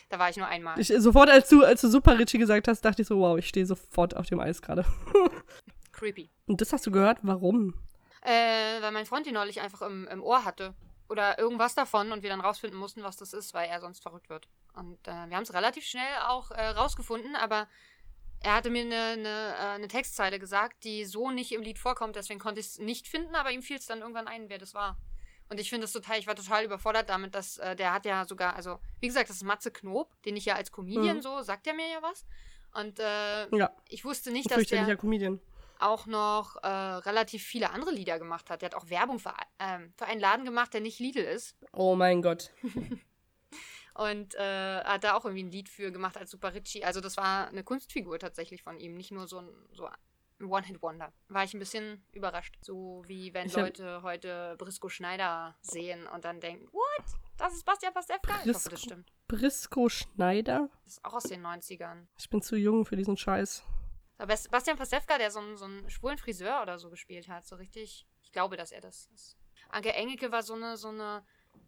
[0.09, 0.79] Da war ich nur einmal.
[0.81, 3.49] Ich, sofort, als du, als du Super Richie gesagt hast, dachte ich so, wow, ich
[3.49, 4.87] stehe sofort auf dem Eis gerade.
[5.93, 6.31] Creepy.
[6.47, 7.19] Und das hast du gehört?
[7.23, 7.75] Warum?
[8.23, 10.75] Äh, weil mein Freund die neulich einfach im, im Ohr hatte.
[11.13, 14.31] Oder irgendwas davon und wir dann rausfinden mussten, was das ist, weil er sonst verrückt
[14.31, 14.49] wird.
[14.73, 17.69] Und äh, wir haben es relativ schnell auch äh, rausgefunden, aber
[18.41, 22.17] er hatte mir eine, eine, äh, eine Textzeile gesagt, die so nicht im Lied vorkommt,
[22.17, 24.73] deswegen konnte ich es nicht finden, aber ihm fiel es dann irgendwann ein, wer das
[24.73, 24.97] war.
[25.51, 28.25] Und ich finde es total, ich war total überfordert damit, dass äh, der hat ja
[28.25, 31.23] sogar, also wie gesagt, das ist Matze Knob, den ich ja als Comedian Mhm.
[31.23, 32.25] so, sagt er mir ja was.
[32.73, 35.41] Und äh, Ja, ich wusste nicht, dass der fürchterlicher Comedian.
[35.83, 38.63] Auch noch äh, relativ viele andere Lieder gemacht hat.
[38.63, 41.57] Der hat auch Werbung für, ähm, für einen Laden gemacht, der nicht Lidl ist.
[41.73, 42.51] Oh mein Gott.
[43.95, 46.83] Und äh, hat da auch irgendwie ein Lied für gemacht als Super Richie.
[46.85, 51.13] Also das war eine Kunstfigur tatsächlich von ihm, nicht nur so ein, so ein One-Hit-Wonder.
[51.29, 52.57] War ich ein bisschen überrascht.
[52.63, 57.05] So wie wenn hab- Leute heute Brisco Schneider sehen und dann denken, what?
[57.37, 58.33] Das ist Bastian Pastewka?
[58.45, 59.13] Ich hoffe, das Brisco- stimmt.
[59.29, 60.71] Brisco Schneider?
[60.85, 62.07] Das ist auch aus den 90ern.
[62.19, 63.63] Ich bin zu jung für diesen Scheiß.
[64.23, 67.45] Aber Bas- Bastian Pastewka, der so einen, so einen schwulen Friseur oder so gespielt hat,
[67.45, 68.07] so richtig.
[68.23, 69.37] Ich glaube, dass er das ist.
[69.69, 71.25] Anke Engelke war so eine, so eine,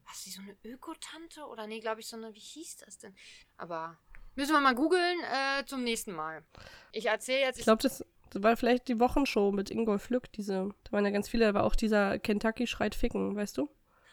[0.06, 3.16] was sie so eine Ökotante oder nee, glaube ich so eine, wie hieß das denn?
[3.56, 3.98] Aber
[4.36, 6.44] müssen wir mal googeln äh, zum nächsten Mal.
[6.92, 7.58] Ich erzähle jetzt.
[7.58, 10.30] Ich glaube, das, war vielleicht die Wochenshow mit Ingolf Lück.
[10.32, 13.68] Diese, da waren ja ganz viele, da war auch dieser Kentucky schreit ficken, weißt du?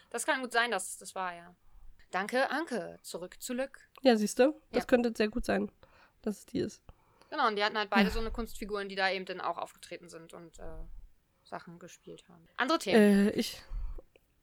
[0.10, 1.56] das kann gut sein, dass das war, ja.
[2.10, 2.98] Danke, Anke.
[3.04, 3.88] Zurück zu Lück.
[4.02, 4.60] Ja, siehst du?
[4.72, 4.88] Das Ja.
[4.88, 5.72] könnte sehr gut sein,
[6.24, 6.82] dass es die ist.
[7.32, 10.10] Genau, und die hatten halt beide so eine Kunstfiguren, die da eben dann auch aufgetreten
[10.10, 10.64] sind und äh,
[11.44, 12.46] Sachen gespielt haben.
[12.58, 13.28] Andere Themen.
[13.28, 13.62] Äh, ich,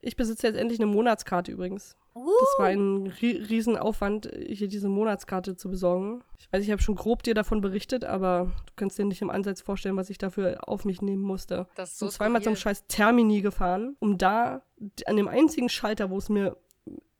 [0.00, 1.96] ich besitze jetzt endlich eine Monatskarte übrigens.
[2.14, 6.24] Uh, Das war ein ri Riesenaufwand, hier diese Monatskarte zu besorgen.
[6.38, 9.30] Ich weiß, ich habe schon grob dir davon berichtet, aber du kannst dir nicht im
[9.30, 11.68] Ansatz vorstellen, was ich dafür auf mich nehmen musste.
[11.74, 14.62] das ist Ich bin so zweimal zum scheiß Termini gefahren, um da
[15.06, 16.56] an dem einzigen Schalter, wo es mir,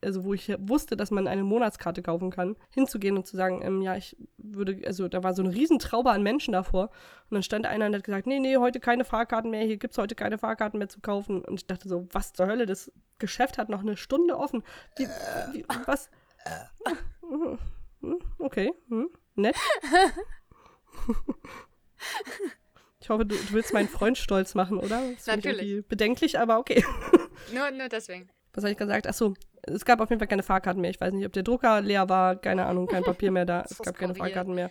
[0.03, 3.83] also wo ich wusste, dass man eine Monatskarte kaufen kann, hinzugehen und zu sagen, ähm,
[3.83, 6.91] ja, ich würde, also da war so eine Riesentraube an Menschen davor.
[7.31, 9.93] Und dann stand einer und hat gesagt, nee, nee, heute keine Fahrkarten mehr, hier gibt
[9.93, 11.45] es heute keine Fahrkarten mehr zu kaufen.
[11.45, 14.63] Und ich dachte so, was zur Hölle, das Geschäft hat noch eine Stunde offen.
[14.97, 15.07] Wie,
[15.53, 16.11] wie, was?
[18.39, 19.57] Okay, hm, nett.
[23.01, 25.03] Ich hoffe, du, du willst meinen Freund stolz machen, oder?
[25.15, 25.87] Das Natürlich.
[25.87, 26.85] bedenklich, aber okay.
[27.55, 28.29] Nur, nur deswegen.
[28.55, 29.07] Was habe ich gesagt?
[29.07, 30.91] Achso, es gab auf jeden Fall keine Fahrkarten mehr.
[30.91, 33.63] Ich weiß nicht, ob der Drucker leer war, keine Ahnung, kein Papier mehr da.
[33.71, 34.15] Es So gab keine.
[34.15, 34.71] Fahrkarten mehr.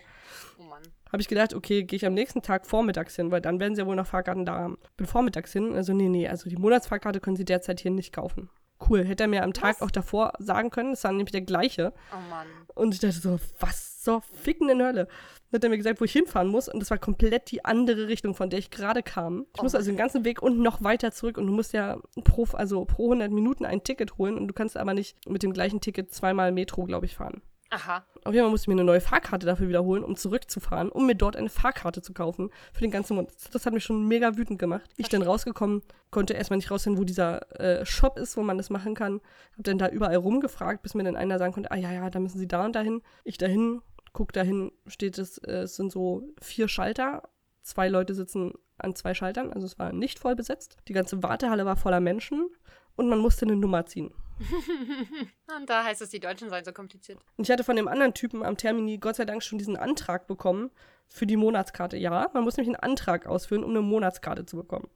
[0.58, 0.82] Oh Mann.
[1.10, 3.80] Habe ich gedacht, okay, gehe ich am nächsten Tag vormittags hin, weil dann werden sie
[3.80, 4.78] ja wohl noch Fahrkarten da haben.
[4.96, 8.50] Bin vormittags hin, also nee, nee, also die Monatsfahrkarte können sie derzeit hier nicht kaufen.
[8.88, 9.82] Cool, hätte er mir am Tag Was?
[9.82, 11.94] auch davor sagen können, das war nämlich der gleiche.
[12.12, 12.46] Oh Mann.
[12.74, 15.06] Und ich dachte so, was zur fickenden Hölle?
[15.50, 16.68] Dann hat er mir gesagt, wo ich hinfahren muss.
[16.68, 19.46] Und das war komplett die andere Richtung, von der ich gerade kam.
[19.54, 21.38] Ich Oh musste also den ganzen Weg und noch weiter zurück.
[21.38, 24.36] Und du musst ja pro, also pro 100 Minuten ein Ticket holen.
[24.36, 27.42] Und du kannst aber nicht mit dem gleichen Ticket zweimal Metro, glaube ich, fahren.
[27.70, 28.02] Aha.
[28.24, 31.14] Auf jeden Fall musste ich mir eine neue Fahrkarte dafür wiederholen, um zurückzufahren, um mir
[31.14, 33.32] dort eine Fahrkarte zu kaufen für den ganzen Monat.
[33.52, 34.88] Das hat mich schon mega wütend gemacht.
[34.96, 38.70] Ich dann rausgekommen, konnte erstmal nicht rausfinden, wo dieser äh, Shop ist, wo man das
[38.70, 39.20] machen kann.
[39.56, 42.20] Hab dann da überall rumgefragt, bis mir dann einer sagen konnte, ah ja, ja, da
[42.20, 43.02] müssen Sie da und dahin.
[43.24, 43.82] Ich dahin,
[44.14, 47.28] guck dahin, steht es, äh, es sind so vier Schalter.
[47.62, 50.78] Zwei Leute sitzen an zwei Schaltern, also es war nicht voll besetzt.
[50.88, 52.48] Die ganze Wartehalle war voller Menschen
[52.96, 54.12] und man musste eine Nummer ziehen.
[55.56, 57.18] Und da heißt es, die Deutschen seien so kompliziert.
[57.36, 60.26] Und ich hatte von dem anderen Typen am Termini Gott sei Dank schon diesen Antrag
[60.26, 60.70] bekommen
[61.08, 61.96] für die Monatskarte.
[61.96, 64.88] Ja, man muss nämlich einen Antrag ausführen, um eine Monatskarte zu bekommen.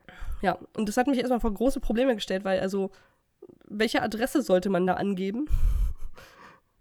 [0.43, 2.91] Ja, und das hat mich erstmal vor große Probleme gestellt, weil also,
[3.65, 5.49] welche Adresse sollte man da angeben?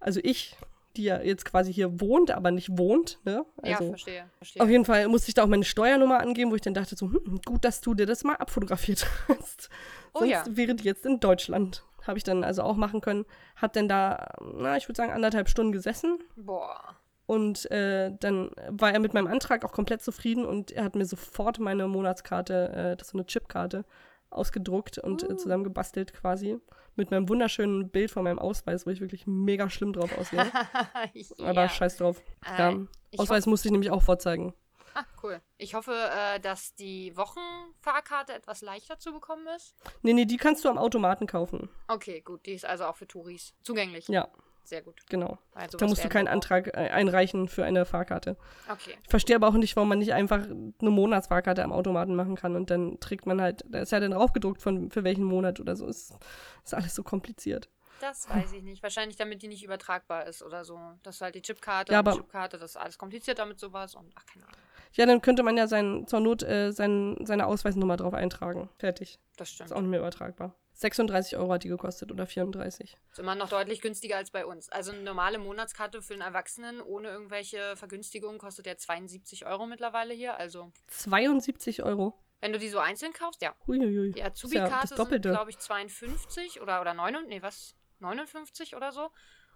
[0.04, 0.58] Also ich,
[0.96, 3.46] die ja jetzt quasi hier wohnt, aber nicht wohnt, ne?
[3.62, 4.26] Also, ja, verstehe.
[4.38, 4.64] verstehe.
[4.64, 7.06] Auf jeden Fall musste ich da auch meine Steuernummer angeben, wo ich dann dachte so,
[7.06, 9.70] hm, gut, dass du dir das mal abfotografiert hast.
[10.14, 10.44] Oh Sonst ja.
[10.50, 11.84] wäre die jetzt in Deutschland.
[12.06, 13.26] Habe ich dann also auch machen können.
[13.56, 16.20] Hab dann da, na, ich würde sagen, anderthalb Stunden gesessen.
[16.36, 16.96] Boah.
[17.26, 21.06] Und äh, dann war er mit meinem Antrag auch komplett zufrieden und er hat mir
[21.06, 23.86] sofort meine Monatskarte, äh, das ist so eine Chipkarte,
[24.30, 25.32] ausgedruckt und Uh.
[25.32, 26.58] äh, zusammengebastelt quasi.
[26.96, 30.46] Mit meinem wunderschönen Bild von meinem Ausweis, wo ich wirklich mega schlimm drauf aussehe.
[31.40, 31.70] Aber ja.
[31.70, 32.22] scheiß drauf.
[32.46, 32.78] Äh, ja,
[33.12, 34.54] ich Ausweis musste ich nämlich auch vorzeigen.
[34.94, 35.40] Ah, cool.
[35.58, 39.74] Ich hoffe, äh, dass die Wochenfahrkarte etwas leichter zu bekommen ist.
[40.02, 41.70] Nee, nee, die kannst du am Automaten kaufen.
[41.88, 42.46] Okay, gut.
[42.46, 44.08] Die ist also auch für Touris zugänglich.
[44.08, 44.28] Ja,
[44.64, 45.02] Sehr gut.
[45.10, 45.38] genau.
[45.54, 48.38] Also Da musst du keinen Antrag äh, einreichen für eine Fahrkarte.
[48.70, 48.98] Okay.
[49.04, 52.56] Ich verstehe aber auch nicht, warum man nicht einfach eine Monatsfahrkarte am Automaten machen kann
[52.56, 55.76] und dann trägt man halt, da ist ja dann draufgedruckt von für welchen Monat oder
[55.76, 55.88] so.
[55.88, 56.14] Ist,
[56.64, 57.70] ist alles so kompliziert.
[58.02, 58.82] Das weiß ich nicht.
[58.82, 60.80] Wahrscheinlich, damit die nicht übertragbar ist oder so.
[61.04, 63.60] Das ist halt die Chipkarte, Ja, und die aber- Chipkarte, das ist alles komplizierter mit
[63.60, 64.58] sowas und ach, keine Ahnung.
[64.94, 68.70] Ja, dann könnte man ja sein, zur Not äh, sein, seine Ausweisnummer drauf eintragen.
[68.78, 69.20] Fertig.
[69.38, 69.70] Das stimmt.
[69.70, 70.56] Ist auch nicht mehr übertragbar.
[70.74, 72.98] 36 Euro hat die gekostet oder 34.
[73.12, 74.70] Ist immer noch deutlich günstiger als bei uns.
[74.70, 80.14] Also eine normale Monatskarte für einen Erwachsenen ohne irgendwelche Vergünstigungen kostet ja 72 Euro mittlerweile
[80.14, 80.38] hier.
[80.38, 82.18] Also 72 Euro.
[82.40, 83.54] wenn du die so einzeln kaufst, ja.
[83.68, 84.14] Huiuiui.
[84.14, 87.76] Die ja Azubi-Karte das sind, glaube ich, 52 oder, oder 9, nee, was?
[88.00, 89.10] 59 oder so.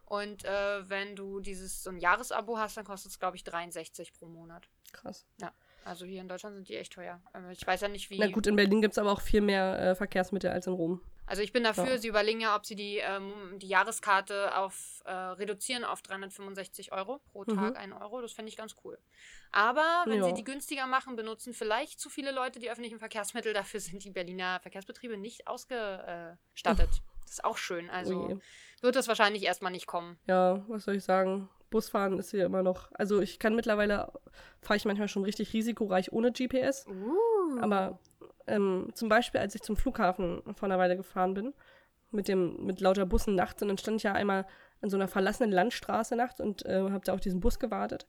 [0.06, 4.14] Und äh, wenn du dieses so ein Jahresabo hast, dann kostet es, glaube ich, 63
[4.14, 4.68] pro Monat.
[4.94, 5.26] Krass.
[5.84, 7.22] Also hier in Deutschland sind die echt teuer.
[7.34, 8.18] Aber Ich weiß ja nicht, wie.
[8.20, 11.02] Na gut, in Berlin gibt es aber auch viel mehr äh, Verkehrsmittel als in Rom.
[11.28, 11.98] Also ich bin dafür, Ja.
[11.98, 17.20] sie überlegen ja, ob sie die, ähm, die Jahreskarte auf äh, reduzieren auf 365 Euro
[17.32, 17.56] pro Mhm.
[17.56, 18.22] Tag 1 Euro.
[18.22, 18.98] Das fände ich ganz cool.
[19.52, 20.26] Aber wenn Ja.
[20.26, 23.54] sie die günstiger machen, benutzen vielleicht zu viele Leute die öffentlichen Verkehrsmittel.
[23.54, 26.90] Dafür sind die Berliner Verkehrsbetriebe nicht ausgestattet.
[27.26, 27.90] Das ist auch schön.
[27.90, 28.40] Also Ui.
[28.82, 30.18] wird das wahrscheinlich erstmal nicht kommen.
[30.28, 31.50] Ja, was soll ich sagen?
[31.70, 32.92] Busfahren ist hier immer noch.
[32.94, 34.12] Also ich kann mittlerweile,
[34.62, 36.86] fahre ich manchmal schon richtig risikoreich ohne GPS.
[36.88, 37.60] Uh.
[37.60, 38.00] Aber
[38.48, 41.54] ähm, zum Beispiel, als ich zum Flughafen vor einer Weile gefahren bin,
[42.12, 44.46] mit, dem, mit lauter Bussen nachts, und dann stand ich ja einmal
[44.82, 48.08] an so einer verlassenen Landstraße nachts und äh, habe da auf diesen Bus gewartet.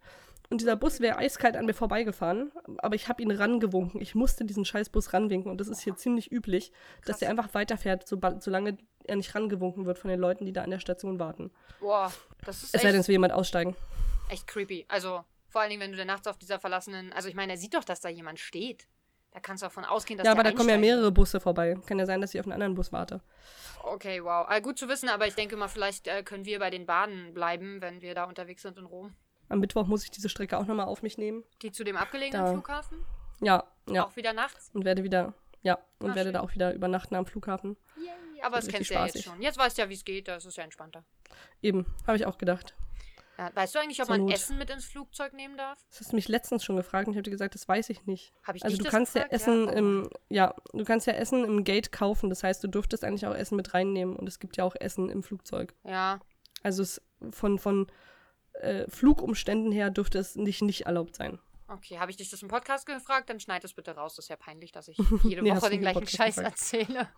[0.48, 4.00] Und dieser Bus wäre eiskalt an mir vorbeigefahren, aber ich habe ihn rangewunken.
[4.00, 7.18] Ich musste diesen Scheißbus ranwinken und das ist hier ziemlich üblich, dass Krass.
[7.18, 8.76] der einfach weiterfährt, sobald, solange
[9.08, 11.50] er nicht rangewunken wird von den Leuten, die da an der Station warten.
[11.80, 12.12] Boah,
[12.44, 13.76] das ist Es sei denn, es will jemand aussteigen.
[14.28, 14.84] echt creepy.
[14.88, 17.12] Also vor allen Dingen, wenn du dann nachts auf dieser verlassenen.
[17.12, 18.86] Also ich meine, er sieht doch, dass da jemand steht.
[19.32, 21.76] Da kannst du davon ausgehen, dass ja, aber da kommen ja mehrere Busse vorbei.
[21.86, 23.20] Kann ja sein, dass ich auf einen anderen Bus warte.
[23.82, 24.46] Okay, wow.
[24.48, 27.34] Ah, gut zu wissen, aber ich denke mal, vielleicht äh, können wir bei den Bahnen
[27.34, 29.14] bleiben, wenn wir da unterwegs sind in Rom.
[29.50, 31.44] Am Mittwoch muss ich diese Strecke auch nochmal auf mich nehmen.
[31.62, 32.52] Die zu dem abgelegenen Da.
[32.52, 33.04] Flughafen?
[33.40, 34.06] Ja, ja.
[34.06, 34.70] Auch wieder nachts?
[34.72, 36.34] Und werde wieder, ja, und Ah, werde schön.
[36.34, 37.76] da auch wieder übernachten am Flughafen.
[37.98, 38.08] Yay.
[38.42, 39.40] Aber das kennst du ja jetzt schon.
[39.42, 41.04] Jetzt weißt du ja, wie es geht, das ist ja entspannter.
[41.62, 42.74] Eben, habe ich auch gedacht.
[43.38, 44.32] Ja, weißt du eigentlich, ob man Not.
[44.32, 45.78] Essen mit ins Flugzeug nehmen darf?
[45.90, 48.06] Das hast du mich letztens schon gefragt und ich habe dir gesagt, das weiß ich
[48.06, 48.32] nicht.
[48.44, 49.30] Habe ich Also dich du das kannst gefragt?
[49.30, 49.72] ja Essen oh.
[49.72, 52.30] im, ja, du kannst ja Essen im Gate kaufen.
[52.30, 55.10] Das heißt, du dürftest eigentlich auch Essen mit reinnehmen und es gibt ja auch Essen
[55.10, 55.74] im Flugzeug.
[55.84, 56.20] Ja,
[56.62, 57.92] Also es von, von
[58.54, 61.38] äh, Flugumständen her dürfte es nicht, nicht erlaubt sein.
[61.68, 61.98] okay.
[61.98, 63.28] Habe ich dich das im Podcast gefragt?
[63.28, 64.14] Dann schneid es bitte raus.
[64.16, 66.52] Das ist ja peinlich, dass ich jede Woche den nicht gleichen Podcast Scheiß gefragt.
[66.58, 67.08] erzähle.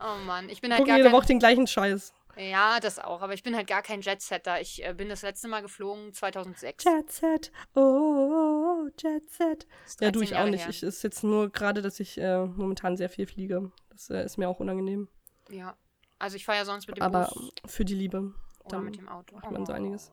[0.00, 1.16] Oh Mann, ich bin halt Gucken gar jede kein...
[1.16, 2.12] Woche den gleichen Scheiß.
[2.36, 3.22] Ja, das auch.
[3.22, 4.60] Aber ich bin halt gar kein Jetsetter.
[4.60, 6.84] Ich äh, bin das letzte Mal geflogen 2006.
[6.84, 9.66] Jet Set, oh, Jet Set.
[9.84, 10.60] Das ist Ja, du, 13 ich auch nicht.
[10.64, 10.68] her.
[10.68, 13.72] Ich ist jetzt nur gerade, dass ich äh, momentan sehr viel fliege.
[13.88, 15.08] Das äh, ist mir auch unangenehm.
[15.48, 15.76] Ja.
[16.18, 18.34] Also ich fahre ja sonst mit dem Aber Bus für die Liebe.
[18.64, 19.36] oder mit dem Auto.
[19.36, 20.12] macht man so einiges.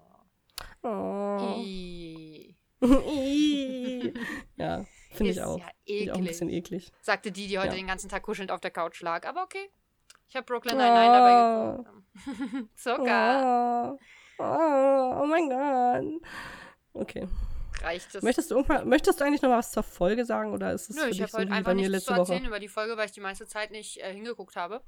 [0.81, 0.87] Oh.
[0.87, 1.55] Oh.
[2.85, 4.13] Ih.
[4.57, 5.57] ja, finde ich auch.
[5.59, 6.27] ja Finde ich auch ein eklig.
[6.31, 6.91] bisschen eklig.
[7.01, 7.75] Sagte die, die heute Ja.
[7.75, 9.27] den ganzen Tag kuschelnd auf der Couch lag.
[9.27, 9.69] Aber okay.
[10.29, 11.77] Ich habe Brooklyn Nine-Nine dabei
[12.57, 12.69] geguckt.
[12.75, 13.97] Zucker.
[14.39, 16.21] Oh, oh, oh mein Gott.
[16.93, 17.27] Okay.
[17.81, 18.23] Reicht es?
[18.23, 21.07] Möchtest du, irgendwann, möchtest du eigentlich noch was zur Folge sagen oder ist es Nö,
[21.09, 22.47] ich habe so heute einfach nichts zu erzählen Woche?
[22.47, 24.81] über die Folge, weil ich die meiste Zeit nicht äh, hingeguckt habe.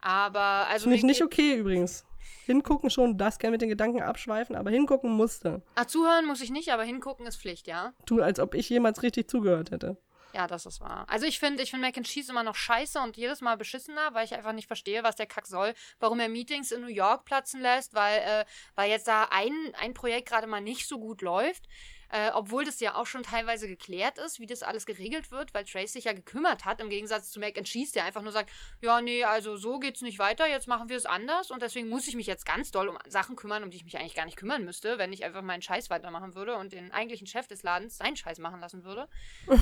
[0.00, 0.84] Aber also.
[0.84, 2.04] Finde ich nicht okay übrigens.
[2.46, 5.62] Hingucken schon, darfst gerne mit den Gedanken abschweifen, aber hingucken musste.
[5.74, 7.92] Ah, zuhören muss ich nicht, aber hingucken ist Pflicht, ja?
[8.06, 9.96] Tu, als ob ich jemals richtig zugehört hätte.
[10.34, 11.06] Ja, das ist wahr.
[11.08, 14.14] Also ich finde, ich finde Mac and Cheese immer noch scheiße und jedes Mal beschissener,
[14.14, 17.24] weil ich einfach nicht verstehe, was der Kack soll, warum er Meetings in New York
[17.24, 21.22] platzen lässt, weil, äh, weil jetzt da ein, ein Projekt gerade mal nicht so gut
[21.22, 21.68] läuft.
[22.14, 25.64] Äh, obwohl das ja auch schon teilweise geklärt ist, wie das alles geregelt wird, weil
[25.64, 28.50] Trace sich ja gekümmert hat, im Gegensatz zu Mac and Cheese, der einfach nur sagt,
[28.80, 32.06] ja, nee, also so geht's nicht weiter, jetzt machen wir es anders und deswegen muss
[32.06, 34.36] ich mich jetzt ganz doll um Sachen kümmern, um die ich mich eigentlich gar nicht
[34.36, 37.96] kümmern müsste, wenn ich einfach meinen Scheiß weitermachen würde und den eigentlichen Chef des Ladens
[37.96, 39.08] seinen Scheiß machen lassen würde.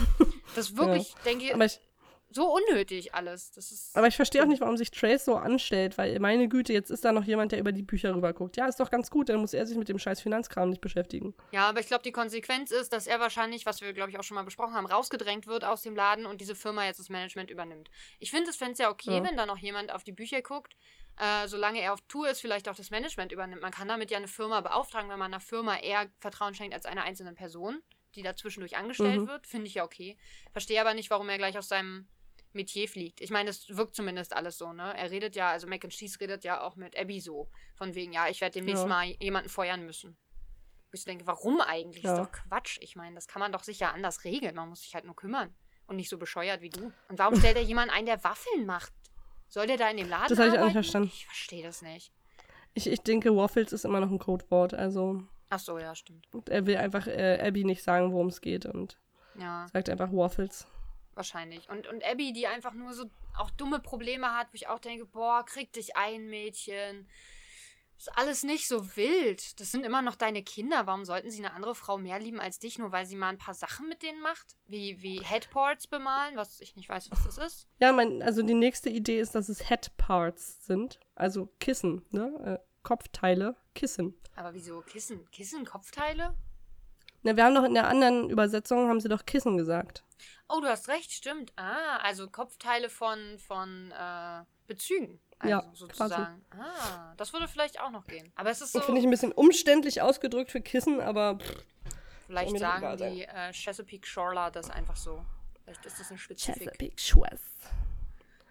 [0.54, 1.18] Das wirklich, ja.
[1.24, 1.54] denke ich
[2.34, 3.50] so unnötig alles.
[3.52, 6.72] Das ist aber ich verstehe auch nicht, warum sich Trace so anstellt, weil meine Güte,
[6.72, 8.56] jetzt ist da noch jemand, der über die Bücher rüber guckt.
[8.56, 11.34] Ja, ist doch ganz gut, dann muss er sich mit dem scheiß Finanzkram nicht beschäftigen.
[11.52, 14.24] Ja, aber ich glaube, die Konsequenz ist, dass er wahrscheinlich, was wir, glaube ich, auch
[14.24, 17.50] schon mal besprochen haben, rausgedrängt wird aus dem Laden und diese Firma jetzt das Management
[17.50, 17.90] übernimmt.
[18.18, 19.24] Ich finde es ja okay, ja.
[19.24, 20.76] wenn da noch jemand auf die Bücher guckt,
[21.18, 23.62] äh, solange er auf Tour ist, vielleicht auch das Management übernimmt.
[23.62, 26.86] Man kann damit ja eine Firma beauftragen, wenn man einer Firma eher Vertrauen schenkt als
[26.86, 27.82] einer einzelnen Person,
[28.14, 29.28] die da zwischendurch angestellt mhm.
[29.28, 29.46] wird.
[29.46, 30.16] Finde ich ja okay.
[30.52, 32.08] Verstehe aber nicht, warum er gleich aus seinem
[32.54, 33.20] Metier fliegt.
[33.20, 34.96] Ich meine, es wirkt zumindest alles so, ne?
[34.96, 37.48] Er redet ja, also Mac and Cheese redet ja auch mit Abby so.
[37.74, 38.88] Von wegen, ja, ich werde demnächst ja.
[38.88, 40.16] mal jemanden feuern müssen.
[40.92, 42.04] Ich denke, warum eigentlich?
[42.04, 42.12] Ja.
[42.12, 42.78] Ist doch Quatsch.
[42.80, 44.54] Ich meine, das kann man doch sicher anders regeln.
[44.54, 45.54] Man muss sich halt nur kümmern.
[45.86, 46.92] Und nicht so bescheuert wie du.
[47.08, 48.92] Und warum stellt er jemanden ein, der Waffeln macht?
[49.48, 51.10] Soll der da in dem Laden Das habe ich auch nicht verstanden.
[51.12, 52.12] Ich verstehe das nicht.
[52.74, 55.22] Ich, ich denke, Waffles ist immer noch ein Codewort, also.
[55.50, 56.26] Ach so, ja, stimmt.
[56.48, 58.98] Er will einfach äh, Abby nicht sagen, worum es geht und
[59.38, 59.66] ja.
[59.72, 60.66] sagt einfach Waffles.
[61.14, 61.68] Wahrscheinlich.
[61.68, 63.04] Und, und Abby, die einfach nur so
[63.36, 67.06] auch dumme Probleme hat, wo ich auch denke, boah, krieg dich ein, Mädchen.
[67.98, 69.60] Ist alles nicht so wild.
[69.60, 70.86] Das sind immer noch deine Kinder.
[70.86, 73.38] Warum sollten sie eine andere Frau mehr lieben als dich, nur weil sie mal ein
[73.38, 74.56] paar Sachen mit denen macht?
[74.66, 77.68] Wie, wie Headparts bemalen, was ich nicht weiß, was das ist.
[77.78, 80.98] Ja, mein, also die nächste Idee ist, dass es Headparts sind.
[81.14, 82.58] Also Kissen, ne?
[82.60, 84.14] Äh, Kopfteile, Kissen.
[84.34, 85.30] Aber wieso Kissen?
[85.30, 86.34] Kissen, Kopfteile?
[87.22, 90.04] Na, wir haben doch in der anderen Übersetzung, haben sie doch Kissen gesagt.
[90.48, 91.52] Oh, du hast recht, stimmt.
[91.56, 95.20] Ah, also Kopfteile von, von äh, Bezügen.
[95.38, 96.44] Also ja, sozusagen.
[96.50, 96.62] Quasi.
[96.62, 98.32] Ah, das würde vielleicht auch noch gehen.
[98.36, 98.80] Aber es ist so.
[98.80, 101.38] Finde ich ein bisschen umständlich ausgedrückt für Kissen, aber.
[101.38, 101.64] Pff,
[102.26, 105.24] vielleicht sagen die äh, Chesapeake Shoreler das einfach so.
[105.64, 106.62] Vielleicht ist das eine Spezifik.
[106.62, 107.40] Chesapeake Shores.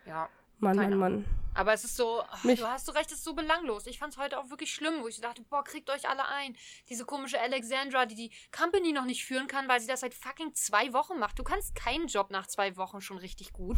[0.06, 0.30] Ja.
[0.62, 1.26] Mann, Mann, Mann.
[1.54, 3.86] Aber es ist so, ach, du hast so recht, es ist so belanglos.
[3.86, 6.56] Ich fand es heute auch wirklich schlimm, wo ich dachte, boah, kriegt euch alle ein.
[6.88, 10.54] Diese komische Alexandra, die die Company noch nicht führen kann, weil sie das seit fucking
[10.54, 11.38] zwei Wochen macht.
[11.38, 13.78] Du kannst keinen Job nach zwei Wochen schon richtig gut.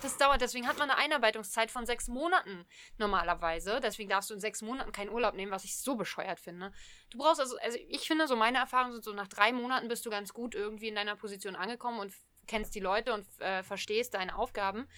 [0.00, 2.64] Das dauert, deswegen hat man eine Einarbeitungszeit von sechs Monaten
[2.98, 3.78] normalerweise.
[3.80, 6.72] Deswegen darfst du in sechs Monaten keinen Urlaub nehmen, was ich so bescheuert finde.
[7.10, 10.04] Du brauchst also, also ich finde so, meine Erfahrungen sind so, nach drei Monaten bist
[10.04, 12.12] du ganz gut irgendwie in deiner Position angekommen und
[12.48, 14.88] kennst die Leute und äh, verstehst deine Aufgaben.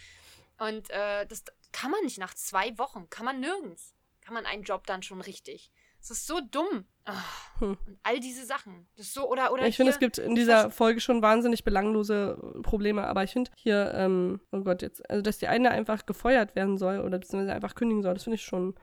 [0.58, 3.94] Und äh, das kann man nicht nach zwei Wochen, kann man nirgends.
[4.20, 5.70] Kann man einen Job dann schon richtig.
[5.98, 6.84] Das ist so dumm.
[7.06, 7.60] Oh.
[7.60, 7.78] Hm.
[7.86, 8.86] Und all diese Sachen.
[8.96, 9.66] Das ist so, oder, oder.
[9.66, 13.92] ich finde, es gibt in dieser Folge schon wahnsinnig belanglose Probleme, aber ich finde hier,
[13.94, 17.74] ähm, oh Gott, jetzt, also dass die eine einfach gefeuert werden soll oder beziehungsweise einfach
[17.74, 18.74] kündigen soll, das finde ich schon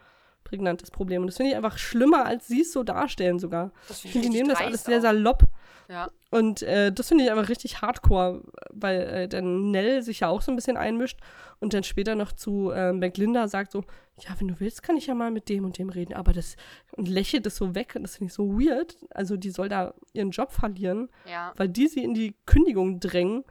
[0.43, 1.21] prägnantes Problem.
[1.21, 3.71] Und das finde ich einfach schlimmer, als sie es so darstellen sogar.
[3.84, 5.43] Find ich finde, die nehmen das alles sehr salopp.
[5.89, 6.10] Ja.
[6.32, 10.41] Und äh, das finde ich einfach richtig hardcore, weil äh, dann Nell sich ja auch
[10.41, 11.20] so ein bisschen einmischt
[11.60, 13.84] und dann später noch zu äh, McLinda sagt so,
[14.17, 16.56] ja, wenn du willst, kann ich ja mal mit dem und dem reden, aber das
[16.94, 18.96] und lächelt das so weg und das finde ich so weird.
[19.10, 21.52] Also die soll da ihren Job verlieren, ja.
[21.58, 23.44] weil die sie in die Kündigung drängen,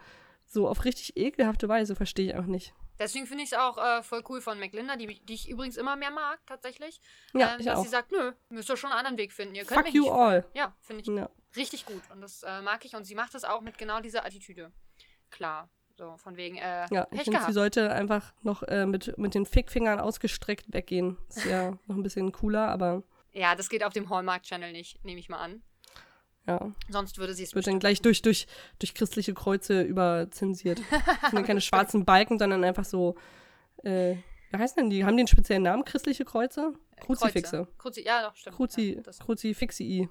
[0.47, 2.73] so auf richtig ekelhafte Weise, verstehe ich auch nicht.
[2.99, 5.97] Deswegen finde ich es auch äh, voll cool von McLinda, die, die ich übrigens immer
[5.97, 7.01] mehr mag, tatsächlich.
[7.33, 7.83] Ja, äh, ich dass auch.
[7.83, 9.55] sie sagt, nö, müsst ihr schon einen anderen Weg finden.
[9.55, 10.45] Ihr könnt Fuck mich you nicht all.
[10.55, 11.31] Ja, finde ich Ja.
[11.57, 12.03] Richtig gut.
[12.13, 12.95] Und das äh, mag ich.
[12.95, 14.73] Und sie macht das auch mit genau dieser Attitüde.
[15.31, 15.69] Klar.
[15.97, 19.45] So, von wegen, äh, Ja, ich finde, sie sollte einfach noch äh, mit, mit den
[19.45, 21.19] Fickfingern ausgestreckt weggehen.
[21.29, 25.21] Ist ja noch ein bisschen cooler, aber Ja, das geht auf dem Hallmark-Channel nicht, nehme
[25.21, 25.63] ich mal an.
[26.47, 26.73] ja.
[26.89, 28.47] Sonst würde sie es Wird dann gleich durch, durch,
[28.79, 30.81] durch christliche Kreuze überzensiert.
[30.91, 33.17] Das sind dann keine schwarzen Balken, sondern einfach so,
[33.85, 34.17] äh,
[34.53, 35.05] wie heißen denn die?
[35.05, 36.73] Haben die einen speziellen Namen, christliche Kreuze?
[37.01, 37.67] Kruzifixe.
[37.67, 37.69] Kreuze.
[37.79, 38.57] Kruzi ja, doch, stimmt.
[38.57, 40.09] Kruzi, Ja, das, Kruzifixi.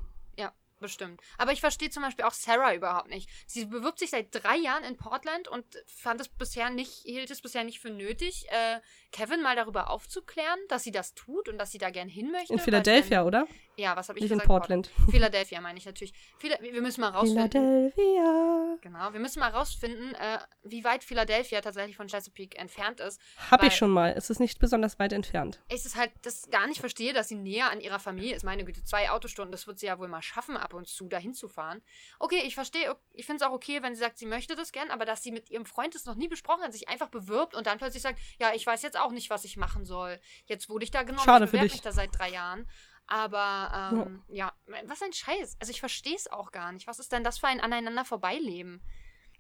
[0.80, 1.22] Bestimmt.
[1.38, 3.30] Aber ich verstehe zum Beispiel auch Sarah überhaupt nicht.
[3.48, 7.42] Sie bewirbt sich seit drei Jahren in Portland und fand es bisher nicht, hielt es
[7.42, 8.80] bisher nicht für nötig, äh,
[9.12, 12.54] Kevin mal darüber aufzuklären, dass sie das tut und dass sie da gern hin möchte.
[12.54, 13.48] In Philadelphia, sie oder?
[13.80, 14.48] Ja, was habe ich Nicht in gesagt?
[14.48, 14.92] Portland.
[15.10, 16.14] Philadelphia meine ich natürlich.
[16.38, 17.50] Phila wir müssen mal rausfinden.
[17.52, 18.78] Philadelphia.
[18.82, 23.20] Genau, wir müssen mal rausfinden, äh, wie weit Philadelphia tatsächlich von Chesapeake entfernt ist.
[23.50, 24.14] Hab ich schon mal.
[24.16, 25.62] Es ist nicht besonders weit entfernt.
[25.70, 28.44] Ich es halt das gar nicht verstehe, dass sie näher an ihrer Familie ist.
[28.44, 31.34] Meine Güte, zwei Autostunden, das wird sie ja wohl mal schaffen, ab und zu dahin
[31.34, 31.82] zu fahren.
[32.20, 34.92] Okay, ich verstehe, ich finde es auch okay, wenn sie sagt, sie möchte das gern,
[34.92, 37.68] aber dass sie mit ihrem Freund das noch nie besprochen hat, sich einfach bewirbt und
[37.68, 40.20] dann plötzlich sagt, ja, ich weiß jetzt auch nicht, was ich machen soll.
[40.46, 42.68] Jetzt wurde ich da genommen, Schade ich für bewerbe mich da seit drei Jahren.
[43.12, 44.54] Aber ähm, ja.
[44.86, 45.58] was ein Scheiß.
[45.60, 46.86] Also ich verstehe es auch gar nicht.
[46.86, 48.84] Was ist denn das für ein aneinander vorbeileben?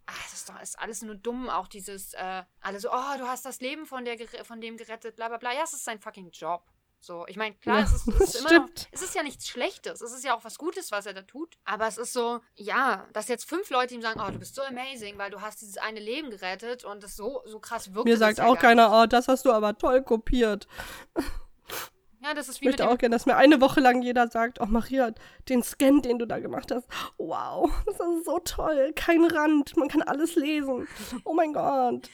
[0.07, 1.49] Ah, das ist doch ist alles nur dumm.
[1.49, 5.15] Auch dieses, äh, alle so, oh, du hast das Leben von, der, von dem gerettet,
[5.17, 5.53] bla bla bla.
[5.53, 6.63] Ja, es ist sein fucking Job.
[6.99, 9.47] So, ich meine, klar, Ja, es, ist, es, ist immer noch, es ist ja nichts
[9.47, 10.01] Schlechtes.
[10.01, 11.59] Es ist ja auch was Gutes, was er da tut.
[11.63, 14.63] Aber es ist so, ja, dass jetzt fünf Leute ihm sagen, oh, du bist so
[14.63, 18.05] amazing, weil du hast dieses eine Leben gerettet und das so, so krass wirkt.
[18.07, 18.97] Mir sagt ja auch keiner, nicht.
[18.97, 20.67] oh, das hast du aber toll kopiert.
[22.21, 24.27] Ja, das ist Ich wie mit möchte auch gerne, dass mir eine Woche lang jeder
[24.27, 25.11] sagt, oh Maria,
[25.47, 28.91] den Scan, den du da gemacht hast, wow, das ist so toll.
[28.95, 30.87] Kein Rand, man kann alles lesen.
[31.23, 32.09] Oh mein Gott.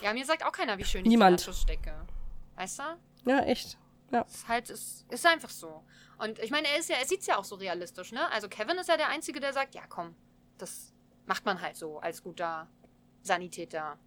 [0.00, 1.40] Ja, mir sagt auch keiner, wie schön ich Niemand.
[1.40, 1.92] die Nachos stecke.
[2.54, 3.30] Weißt du?
[3.30, 3.78] Ja, echt.
[4.12, 4.24] Ja.
[4.28, 5.82] Es ist halt, es ist einfach so.
[6.18, 8.30] Und ich meine, er ist ja, er sieht es ja auch so realistisch, ne?
[8.32, 10.14] Also Kevin ist ja der Einzige, der sagt, ja komm,
[10.56, 10.92] das
[11.26, 12.68] macht man halt so als guter
[13.22, 13.98] Sanitäter,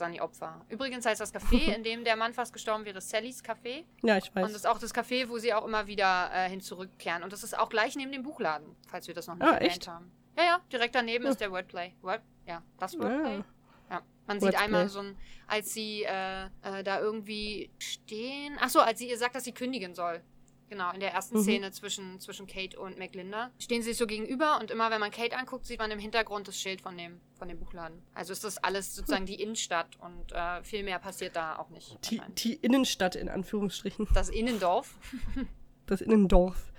[0.00, 0.60] Sani-Opfer.
[0.68, 3.84] Übrigens heißt das Café, in dem der Mann fast gestorben wäre, Sallys Café.
[4.02, 4.52] Ja, ich Und das weiß.
[4.56, 7.22] ist auch das Café, wo sie auch immer wieder äh, hin zurückkehren.
[7.22, 9.70] Und das ist auch gleich neben dem Buchladen, falls wir das noch nicht Ah, erwähnt
[9.72, 9.88] echt?
[9.88, 10.10] haben.
[10.36, 11.30] Ja, ja, direkt daneben Hm.
[11.30, 11.92] ist der Wordplay.
[12.02, 13.36] Word, ja, das Wordplay.
[13.38, 13.44] Ja.
[13.90, 14.64] Ja, man sieht Wordplay.
[14.64, 18.56] einmal so ein, als sie äh, äh, da irgendwie stehen.
[18.60, 20.22] Ach so, als sie ihr sagt, dass sie kündigen soll.
[20.70, 21.42] Genau, in der ersten Mhm.
[21.42, 23.50] Szene zwischen, zwischen Kate und McLinda.
[23.58, 26.46] Stehen sie sich so gegenüber und immer, wenn man Kate anguckt, sieht man im Hintergrund
[26.46, 28.00] das Schild von dem, von dem Buchladen.
[28.14, 31.98] Also ist das alles sozusagen die Innenstadt und äh, viel mehr passiert da auch nicht.
[32.08, 34.06] Die, die Innenstadt in Anführungsstrichen.
[34.14, 34.94] Das Innendorf.
[35.86, 36.70] Das Innendorf.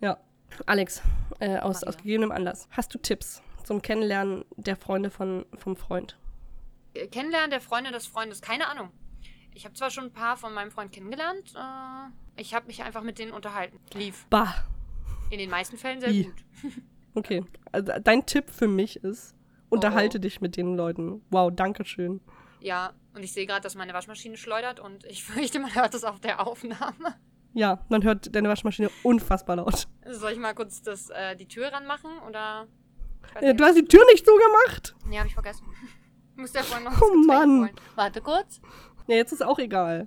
[0.00, 0.18] Ja.
[0.66, 1.02] Alex,
[1.40, 1.88] äh, aus, Maria.
[1.88, 2.68] aus gegebenem Anlass.
[2.70, 6.16] Hast du Tipps zum Kennenlernen der Freunde von, vom Freund?
[6.94, 8.90] Äh, Kennenlernen der Freunde des Freundes, keine Ahnung.
[9.54, 13.02] Ich habe zwar schon ein paar von meinem Freund kennengelernt, äh, ich habe mich einfach
[13.02, 13.78] mit denen unterhalten.
[13.94, 14.26] Lief.
[14.30, 14.54] Bah.
[15.30, 16.24] In den meisten Fällen sehr Wie?
[16.24, 16.44] gut.
[17.14, 17.44] Okay.
[17.72, 19.34] Also dein Tipp für mich ist,
[19.68, 20.20] unterhalte Oh.
[20.22, 21.20] dich mit den Leuten.
[21.28, 22.22] Wow, danke schön.
[22.60, 26.04] Ja, und ich sehe gerade, dass meine Waschmaschine schleudert und ich fürchte, man hört das
[26.04, 27.14] auf der Aufnahme.
[27.52, 29.88] Ja, man hört deine Waschmaschine unfassbar laut.
[30.06, 32.66] Soll ich mal kurz das, äh, die Tür ranmachen oder?
[33.34, 34.94] Äh, nicht, du hast die Tür nicht zugemacht.
[35.04, 35.66] Nee, hab ich vergessen.
[36.36, 37.60] Muss der vorhin noch Oh, Mann.
[37.60, 37.76] holen.
[37.94, 38.58] Warte kurz.
[39.06, 40.06] Ja, jetzt ist auch egal.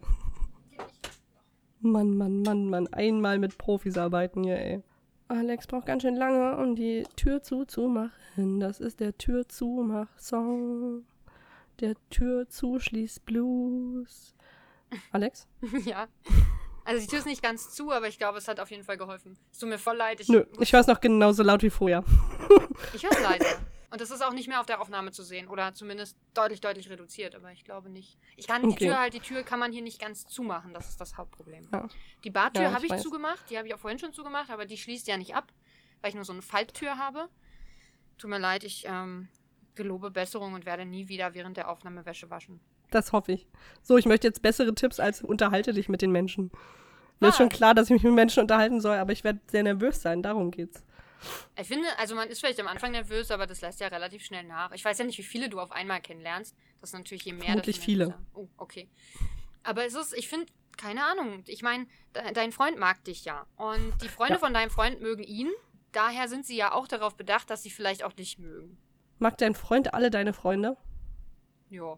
[1.81, 2.88] Mann, Mann, Mann, Mann.
[2.88, 4.81] Einmal mit Profis arbeiten hier, ey.
[5.27, 8.60] Alex braucht ganz schön lange, um die Tür zuzumachen.
[8.60, 11.03] Das ist der Tür-Zumach-Song.
[11.79, 14.36] Der Tür-Zuschließ-Blues.
[15.12, 15.47] Alex?
[15.86, 16.08] ja.
[16.86, 18.97] Also die Tür ist nicht ganz zu, aber ich glaube, es hat auf jeden Fall
[18.97, 19.36] geholfen.
[19.51, 20.21] Es tut mir voll leid.
[20.21, 22.03] Ich, Nö, ich höre es noch genauso laut wie vorher.
[22.93, 23.45] ich höre es leise.
[23.91, 25.48] Und das ist auch nicht mehr auf der Aufnahme zu sehen.
[25.48, 27.36] Oder zumindest deutlich, deutlich reduziert.
[27.36, 28.17] Aber ich glaube nicht.
[28.36, 28.86] Ich kann die Okay.
[28.88, 30.74] Tür halt, die Tür kann man hier nicht ganz zumachen.
[30.74, 31.67] Das ist das Hauptproblem.
[31.71, 31.88] Ja.
[32.24, 33.02] Die Badtür Ja, ich habe ich weiß.
[33.04, 33.50] zugemacht.
[33.50, 34.50] Die habe ich auch vorhin schon zugemacht.
[34.50, 35.52] Aber die schließt ja nicht ab,
[36.02, 37.30] weil ich nur so eine Falttür habe.
[38.17, 39.28] Tut mir leid, ich ähm,
[39.76, 42.60] gelobe Besserung und werde nie wieder während der Aufnahme Wäsche waschen.
[42.91, 43.48] Das hoffe ich.
[43.82, 46.52] So, ich möchte jetzt bessere Tipps als unterhalte dich mit den Menschen.
[47.19, 47.38] Mir ist Ah.
[47.39, 50.21] schon klar, dass ich mich mit Menschen unterhalten soll, aber ich werde sehr nervös sein.
[50.21, 50.85] Darum geht's.
[51.60, 54.43] Ich finde, also man ist vielleicht am Anfang nervös, aber das lässt ja relativ schnell
[54.43, 54.71] nach.
[54.71, 56.56] Ich weiß ja nicht, wie viele du auf einmal kennenlernst.
[56.82, 57.45] Das ist natürlich je mehr.
[57.45, 58.08] Vermutlich viele.
[58.08, 58.25] nervöser.
[58.34, 58.89] Oh, okay.
[59.63, 60.45] Aber es ist, ich finde,
[60.78, 61.43] keine Ahnung.
[61.47, 63.47] Ich meine, de dein Freund mag dich ja.
[63.56, 64.39] Und die Freunde Ja.
[64.39, 65.49] von deinem Freund mögen ihn.
[65.91, 68.78] Daher sind sie ja auch darauf bedacht, dass sie vielleicht auch dich mögen.
[69.17, 70.78] Mag dein Freund alle deine Freunde?
[71.69, 71.97] Ja.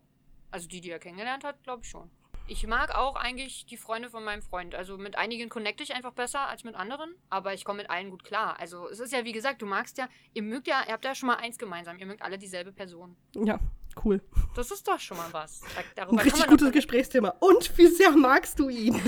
[0.52, 2.10] Also die, die er kennengelernt hat, glaube ich schon.
[2.50, 4.74] Ich mag auch eigentlich die Freunde von meinem Freund.
[4.74, 8.10] Also mit einigen connecte ich einfach besser als mit anderen, aber ich komme mit allen
[8.10, 8.58] gut klar.
[8.60, 11.14] Also es ist ja wie gesagt, du magst ja, ihr mögt ja, ihr habt ja
[11.14, 13.18] schon mal eins gemeinsam, ihr mögt alle dieselbe Person.
[13.36, 13.60] Ja,
[14.06, 14.22] cool.
[14.56, 15.60] Das ist doch schon mal was.
[15.60, 17.34] Da, Ein darüber kann richtig gutes Gesprächsthema.
[17.40, 18.96] Und wie sehr magst du ihn?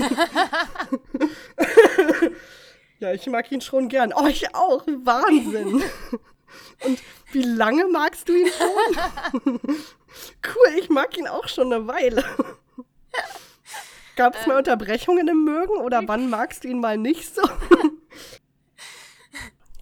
[3.00, 4.12] ja, ich mag ihn schon gern.
[4.14, 4.86] Oh, ich auch.
[4.86, 5.82] Wahnsinn.
[6.84, 6.98] Und
[7.32, 9.48] wie lange magst du ihn schon?
[9.64, 12.24] cool, ich mag ihn auch schon eine Weile.
[14.16, 17.42] Gab es mal Unterbrechungen im Mögen oder wann magst du ihn mal nicht so?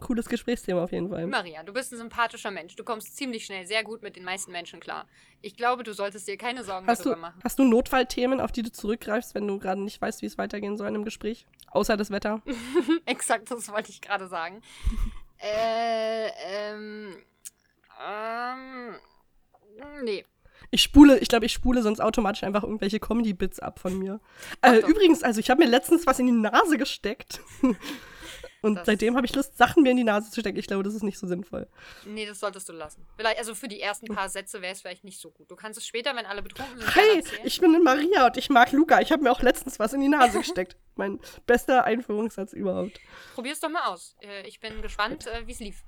[0.01, 1.27] Cooles Gesprächsthema auf jeden Fall.
[1.27, 2.77] Maria, du bist ein sympathischer Mensch.
[2.77, 5.07] Du kommst ziemlich schnell sehr gut mit den meisten Menschen klar.
[5.43, 7.41] Ich glaube, du solltest dir keine Sorgen Hast du, darüber machen.
[7.45, 10.77] hast du Notfallthemen, auf die du zurückgreifst, wenn du gerade nicht weißt, wie es weitergehen
[10.77, 11.47] soll in einem Gespräch?
[11.73, 12.41] Außer das Wetter?
[13.07, 14.63] Exakt, das wollte ich gerade sagen.
[15.41, 17.17] äh, ähm,
[18.09, 18.95] ähm,
[20.03, 20.25] nee.
[20.71, 24.21] Ich spule, ich glaube, ich spule sonst automatisch einfach irgendwelche Comedy-Bits ab von mir.
[24.61, 27.41] Äh, übrigens, also ich habe mir letztens was in die Nase gesteckt.
[28.61, 30.59] Und Das- seitdem habe ich Lust, Sachen mir in die Nase zu stecken.
[30.59, 31.69] Ich glaube, das ist nicht so sinnvoll.
[32.05, 33.07] Nee, das solltest du lassen.
[33.17, 35.49] Vielleicht, also für die ersten paar Sätze wäre es vielleicht nicht so gut.
[35.49, 38.73] Du kannst es später, wenn alle betrunken sind, Hey, ich bin Maria und ich mag
[38.73, 39.01] Luca.
[39.01, 40.77] Ich habe mir auch letztens was in die Nase gesteckt.
[40.97, 42.99] Mein bester Einführungssatz überhaupt.
[43.35, 44.17] Probier's doch mal aus.
[44.21, 45.85] Äh, ich bin gespannt, äh, wie es lief.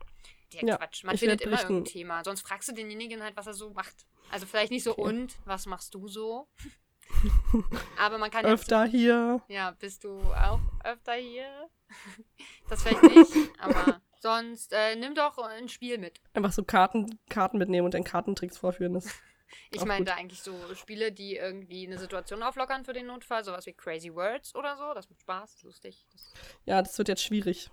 [0.53, 1.03] Der Ja, Quatsch.
[1.05, 2.23] Man findet immer irgendein Thema.
[2.25, 4.07] Sonst fragst du denjenigen halt, was er so macht.
[4.31, 5.03] Also vielleicht nicht so, Okay.
[5.03, 6.49] und, was machst du so?
[7.99, 9.43] Aber man kann Öfter hier.
[9.49, 11.69] Ja, bist du auch öfter hier?
[12.69, 16.21] Das vielleicht nicht, aber sonst äh, nimm doch ein Spiel mit.
[16.35, 18.95] Einfach so Karten, Karten mitnehmen und dann Kartentricks vorführen.
[18.95, 19.07] Das
[19.73, 23.67] Ich Auch meinte eigentlich so Spiele, die irgendwie eine Situation auflockern für den Notfall, sowas
[23.67, 24.95] wie Crazy Words oder so.
[24.95, 26.07] Das macht Spaß, ist lustig.
[26.13, 26.33] Das,
[26.65, 27.71] Ja, das wird jetzt schwierig.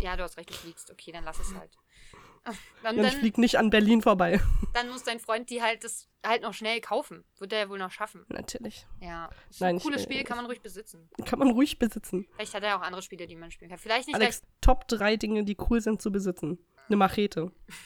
[0.00, 0.90] ja, du hast recht, du fliegst.
[0.90, 1.76] Okay, dann lass es halt.
[2.82, 4.40] Dann, dann, fliege nicht an Berlin vorbei.
[4.72, 7.24] dann muss dein Freund die halt das halt noch schnell kaufen.
[7.38, 8.24] Wird er ja wohl noch schaffen.
[8.28, 8.86] Natürlich.
[9.00, 9.28] Ja.
[9.50, 11.10] Ist Nein, ein cooles äh, Spiel, kann man ruhig besitzen.
[11.24, 12.28] Kann man ruhig besitzen.
[12.36, 13.78] Vielleicht hat er auch andere Spiele, die man spielen kann.
[13.78, 16.58] Vielleicht nicht Alex, Top 3 Dinge, die cool sind zu besitzen.
[16.88, 17.52] Eine Machete.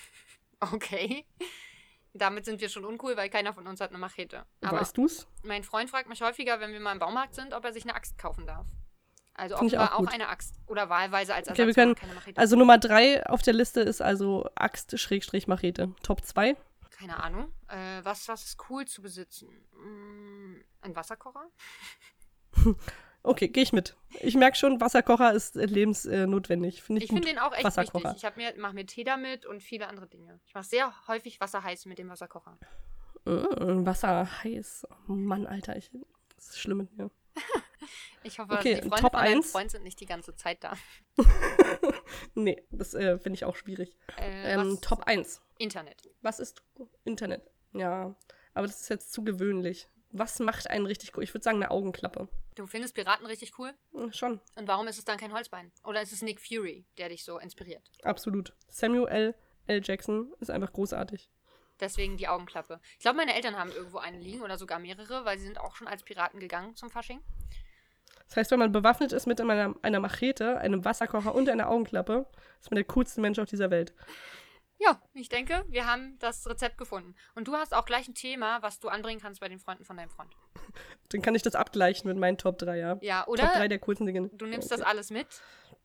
[0.73, 1.27] Okay.
[2.15, 4.45] Damit sind wir schon uncool, weil keiner von uns hat eine Machete.
[4.61, 5.27] Aber weißt du's?
[5.43, 7.97] mein Freund fragt mich häufiger, wenn wir mal im Baumarkt sind, ob er sich eine
[7.97, 8.65] Axt kaufen darf.
[9.35, 10.55] Also Find ich offenbar auch auch, eine Axt.
[10.67, 14.49] Oder wahlweise als Ersatz, Okay, wir können- Also Nummer 3 auf der Liste ist also
[14.55, 15.95] Axt-Machete.
[16.03, 16.57] Top 2.
[16.91, 17.51] Keine Ahnung.
[17.69, 19.49] Äh, was, was ist cool zu besitzen?
[19.75, 21.45] Mm, ein Wasserkocher?
[23.25, 23.97] Okay, gehe ich mit.
[24.19, 26.83] Ich merke schon, Wasserkocher ist äh, lebensnotwendig.
[26.83, 28.11] Finde ich, Ich finde den auch echt Wasserkocher.
[28.15, 28.29] wichtig.
[28.29, 30.41] Ich mir, mache mir Tee damit und viele andere Dinge.
[30.45, 32.59] Ich mache sehr häufig Wasser heiß mit dem Wasserkocher.
[33.25, 34.89] Mm, Wasser heiß.
[35.09, 35.93] Oh Mann, Alter, ich,
[36.35, 37.11] das ist schlimm mit mir.
[38.25, 39.51] Ich hoffe, Okay, die Freunde Top von deinem 1.
[39.53, 40.77] Freund sind nicht die ganze Zeit da.
[42.35, 43.97] Nee, das äh, finde ich auch schwierig.
[44.19, 45.43] Äh, Ähm, Top 1.
[45.59, 46.09] Internet.
[46.23, 46.63] Was ist
[47.05, 47.43] Internet?
[47.73, 48.15] Ja,
[48.55, 49.89] aber das ist jetzt zu gewöhnlich.
[50.11, 51.25] Was macht einen richtig cool?
[51.25, 52.29] Ich würde sagen, eine Augenklappe.
[52.55, 53.73] Du findest Piraten richtig cool?
[53.93, 55.73] Hm, Schon, Und warum ist es dann kein Holzbein?
[55.85, 57.83] Oder ist es Nick Fury, der dich so inspiriert?
[58.03, 58.55] absolut.
[58.69, 59.35] Samuel
[59.67, 59.81] L.
[59.83, 61.31] Jackson ist einfach großartig.
[61.81, 62.79] Deswegen die Augenklappe.
[62.95, 65.75] Ich glaube, meine Eltern haben irgendwo eine liegen oder sogar mehrere, weil sie sind auch
[65.77, 67.23] schon als Piraten gegangen zum Fasching.
[68.33, 72.25] Das heißt, wenn man bewaffnet ist mit einer, einer Machete, einem Wasserkocher und einer Augenklappe,
[72.63, 73.93] ist man der coolste Mensch auf dieser Welt.
[74.79, 77.15] Ja, ich denke, wir haben das Rezept gefunden.
[77.35, 79.99] Und du hast auch gleich ein Thema, was du anbringen kannst bei den Freunden von
[79.99, 80.35] deinem Freund.
[81.11, 82.99] Dann kann ich das abgleichen mit meinen Top 3, ja.
[83.03, 84.31] Ja, Top 3 oder der coolsten Dinge.
[84.33, 85.27] du nimmst das alles mit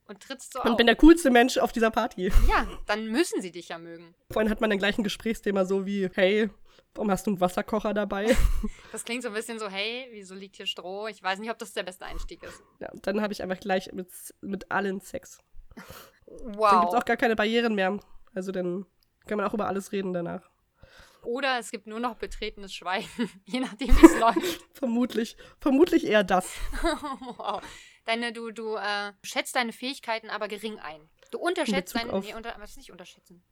[0.08, 0.78] und trittst so Und auf.
[0.78, 2.32] bin der coolste Mensch auf dieser Party.
[2.48, 4.16] Ja, dann müssen sie dich ja mögen.
[4.32, 6.50] Vorhin hat man dann gleich ein Gesprächsthema so wie, hey,
[6.96, 8.36] warum hast du einen Wasserkocher dabei?
[8.92, 11.08] Das klingt so ein bisschen so, hey, wieso liegt hier Stroh?
[11.08, 12.62] Ich weiß nicht, ob das der beste Einstieg ist.
[12.80, 14.10] Ja, und dann habe ich einfach gleich mit,
[14.42, 15.40] mit allen Sex.
[15.76, 15.86] Dann
[16.56, 16.82] Wow.
[16.82, 18.00] gibt es auch gar keine Barrieren mehr.
[18.34, 18.86] Also dann
[19.28, 20.50] kann man auch über alles reden danach.
[21.24, 23.08] Oder es gibt nur noch betretenes Schweigen,
[23.46, 24.62] je nachdem, wie es läuft.
[24.74, 26.54] Vermutlich, vermutlich eher das.
[27.38, 27.62] wow.
[28.06, 31.02] Deine, du, du äh, schätzt deine Fähigkeiten aber gering ein.
[31.32, 32.18] Du unterschätzt deine.
[32.20, 33.44] Nee, unter, was nicht unterschätzen?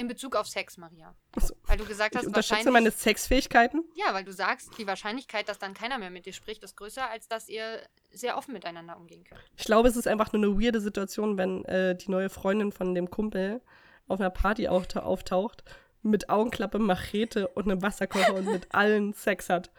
[0.00, 1.14] In Bezug auf Sex, Maria.
[1.36, 1.54] Achso.
[1.66, 2.72] Weil du gesagt Ich hast, unterschätze wahrscheinlich.
[2.72, 3.84] meine Sexfähigkeiten.
[3.94, 7.08] Ja, weil du sagst, die Wahrscheinlichkeit, dass dann keiner mehr mit dir spricht, ist größer,
[7.10, 7.80] als dass ihr
[8.10, 9.40] sehr offen miteinander umgehen könnt.
[9.56, 12.94] Ich glaube, es ist einfach nur eine weirde Situation, wenn äh, die neue Freundin von
[12.94, 13.60] dem Kumpel
[14.08, 15.64] auf einer Party auftau- auftaucht,
[16.02, 19.70] mit Augenklappe, Machete und einem Wasserkocher und mit allen Sex hat.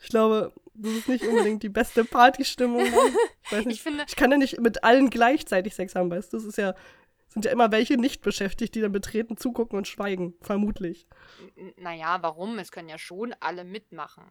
[0.00, 2.82] Ich glaube, das ist nicht unbedingt die beste Partystimmung.
[3.44, 3.76] Ich weiß nicht.
[3.76, 6.36] Ich finde, Ich kann ja nicht mit allen gleichzeitig Sex haben, weißt du?
[6.36, 6.74] Das ist ja,
[7.28, 10.34] sind ja immer welche nicht beschäftigt, die dann betreten, zugucken und schweigen.
[10.40, 11.06] Vermutlich.
[11.56, 12.58] n- naja, warum?
[12.58, 14.24] Es können ja schon alle mitmachen.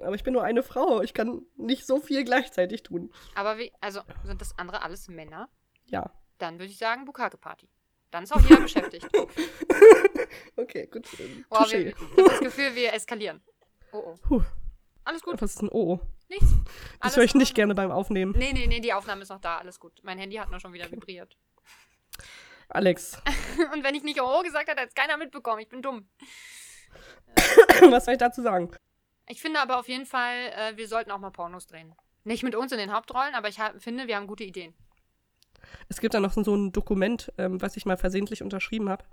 [0.00, 1.00] Aber ich bin nur eine Frau.
[1.02, 3.10] Ich kann nicht so viel gleichzeitig tun.
[3.34, 5.48] Aber wie, also sind das andere alles Männer?
[5.86, 6.12] Ja.
[6.38, 7.68] Dann würde ich sagen Bukake-Party.
[8.10, 9.08] Dann ist auch jeder beschäftigt.
[10.56, 11.06] Okay, gut.
[11.18, 11.88] wir, Touché.
[11.88, 13.40] ich habe das Gefühl, wir eskalieren.
[13.92, 14.14] Oh oh.
[14.22, 14.42] Puh.
[15.04, 16.00] Alles gut, Was ist ein Oh?
[16.28, 16.46] nichts.
[17.00, 18.34] Das höre ich nicht gerne beim Aufnehmen.
[18.36, 20.00] Nee, nee, nee, die Aufnahme ist noch da, alles gut.
[20.02, 21.36] Mein Handy hat nur schon wieder vibriert.
[22.68, 23.22] Alex,
[23.72, 25.60] Und wenn ich nicht Oh gesagt hätte, hätte es keiner mitbekommen.
[25.60, 26.08] Ich bin dumm.
[27.90, 28.70] was soll ich dazu sagen?
[29.28, 31.94] Ich finde aber auf jeden Fall, äh, wir sollten auch mal Pornos drehen.
[32.24, 34.74] Nicht mit uns in den Hauptrollen, aber ich finde, wir haben gute Ideen.
[35.88, 39.04] Es gibt da noch so ein Dokument, ähm, was ich mal versehentlich unterschrieben habe.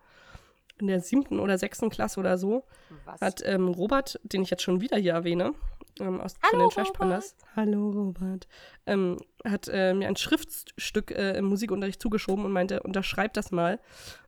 [0.79, 2.65] In der siebten oder sechsten Klasse oder so
[3.05, 3.21] Was?
[3.21, 5.53] hat ähm, Robert, den ich jetzt schon wieder hier erwähne,
[5.99, 7.35] ähm, aus von Hallo, den Trash Pandas.
[7.55, 8.47] Hallo Robert.
[8.85, 13.79] Ähm, hat äh, mir ein Schriftstück äh, im Musikunterricht zugeschoben und meinte, unterschreib das mal.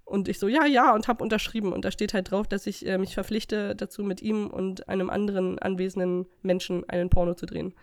[0.03, 1.73] Und ich so, ja, ja, und habe unterschrieben.
[1.73, 5.09] Und da steht halt drauf, dass ich äh, mich verpflichte, dazu mit ihm und einem
[5.09, 7.73] anderen anwesenden Menschen einen Porno zu drehen.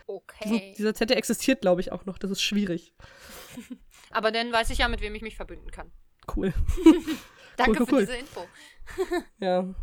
[0.44, 0.74] Diesen, Okay.
[0.78, 2.18] dieser Zettel existiert, glaube ich, auch noch.
[2.18, 2.94] Das ist schwierig.
[4.10, 5.90] Aber dann weiß ich ja, mit wem ich mich verbünden kann.
[6.36, 6.52] Cool.
[7.56, 8.00] Danke cool, für cool.
[8.00, 8.44] diese Info.
[9.40, 9.74] Ja.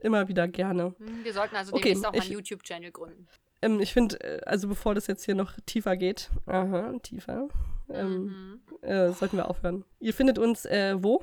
[0.00, 0.94] Immer wieder gerne.
[0.98, 3.26] Hm, Wir sollten also Okay, demnächst auch mal einen YouTube-Channel gründen.
[3.62, 7.48] Ähm, ich finde, äh, also bevor das jetzt hier noch tiefer geht, aha, tiefer,
[7.88, 8.82] ähm, Mhm.
[8.82, 9.84] äh, sollten wir aufhören.
[10.00, 11.22] Ihr findet uns äh, wo?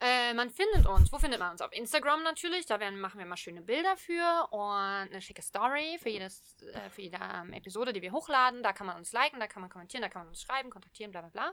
[0.00, 1.10] Äh, man findet uns.
[1.10, 1.62] Wo findet man uns?
[1.62, 2.66] Auf Instagram natürlich.
[2.66, 4.60] Da werden, machen wir mal schöne Bilder für und
[5.10, 8.62] eine schicke Story für, jedes, äh, für jede ähm, Episode, die wir hochladen.
[8.62, 11.12] Da kann man uns liken, da kann man kommentieren, da kann man uns schreiben, kontaktieren,
[11.12, 11.52] bla bla bla.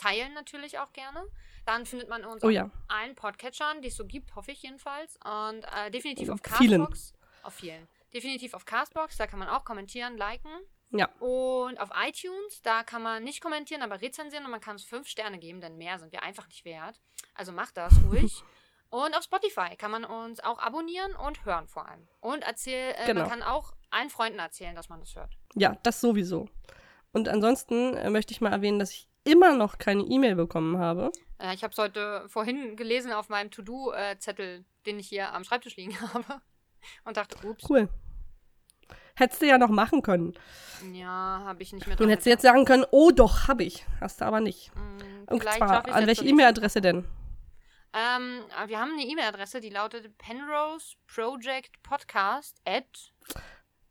[0.00, 1.24] Teilen natürlich auch gerne.
[1.66, 2.70] Dann findet man uns Oh auf ja.
[2.88, 5.16] allen Podcatchern, die es so gibt, hoffe ich jedenfalls.
[5.24, 6.80] Und äh, definitiv auf Vielen.
[6.86, 7.14] Castbox.
[7.42, 7.86] Auf vielen.
[8.12, 10.50] Definitiv auf Castbox, da kann man auch kommentieren, liken.
[10.90, 11.06] Ja.
[11.20, 15.06] Und auf iTunes, da kann man nicht kommentieren, aber rezensieren und man kann uns fünf
[15.08, 17.00] Sterne geben, denn mehr sind wir einfach nicht wert.
[17.34, 18.42] Also macht das ruhig.
[18.88, 22.08] Und auf Spotify kann man uns auch abonnieren und hören vor allem.
[22.20, 23.20] Und erzähl, äh, Genau.
[23.20, 25.32] man kann auch allen Freunden erzählen, dass man das hört.
[25.54, 26.48] Ja, das sowieso.
[27.12, 31.10] Und ansonsten äh, möchte ich mal erwähnen, dass ich immer noch keine E-Mail bekommen habe.
[31.38, 35.76] Äh, ich habe es heute vorhin gelesen auf meinem To-Do-Zettel, den ich hier am Schreibtisch
[35.76, 36.40] liegen habe.
[37.04, 37.88] Und dachte, ups, Cool.
[39.14, 40.32] Hättest du ja noch machen können.
[40.92, 42.54] ja, habe ich nicht mehr Du dran hättest jetzt gedacht.
[42.54, 43.84] sagen können, oh doch, habe ich.
[44.00, 44.74] Hast du aber nicht.
[44.74, 47.04] Mm, Und zwar, an jetzt welche E-Mail-Adresse denn?
[47.92, 53.12] Ähm, äh, wir haben eine E-Mail-Adresse, die lautet penroseprojectpodcast at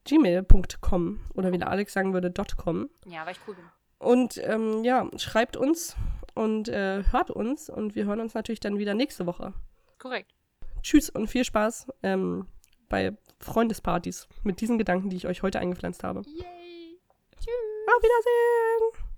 [0.06, 2.90] gmail.com oder wie der Alex sagen würde, .com.
[3.06, 3.66] Ja, weil ich cool bin.
[4.00, 5.96] Und ähm, ja, schreibt uns
[6.34, 9.54] und äh, hört uns und wir hören uns natürlich dann wieder nächste Woche.
[9.98, 10.34] Korrekt.
[10.82, 12.48] Tschüss und viel Spaß ähm,
[12.88, 16.22] bei Freundespartys mit diesen Gedanken, die ich euch heute eingepflanzt habe.
[16.26, 16.98] Yay.
[17.88, 19.09] Auf Wiedersehen!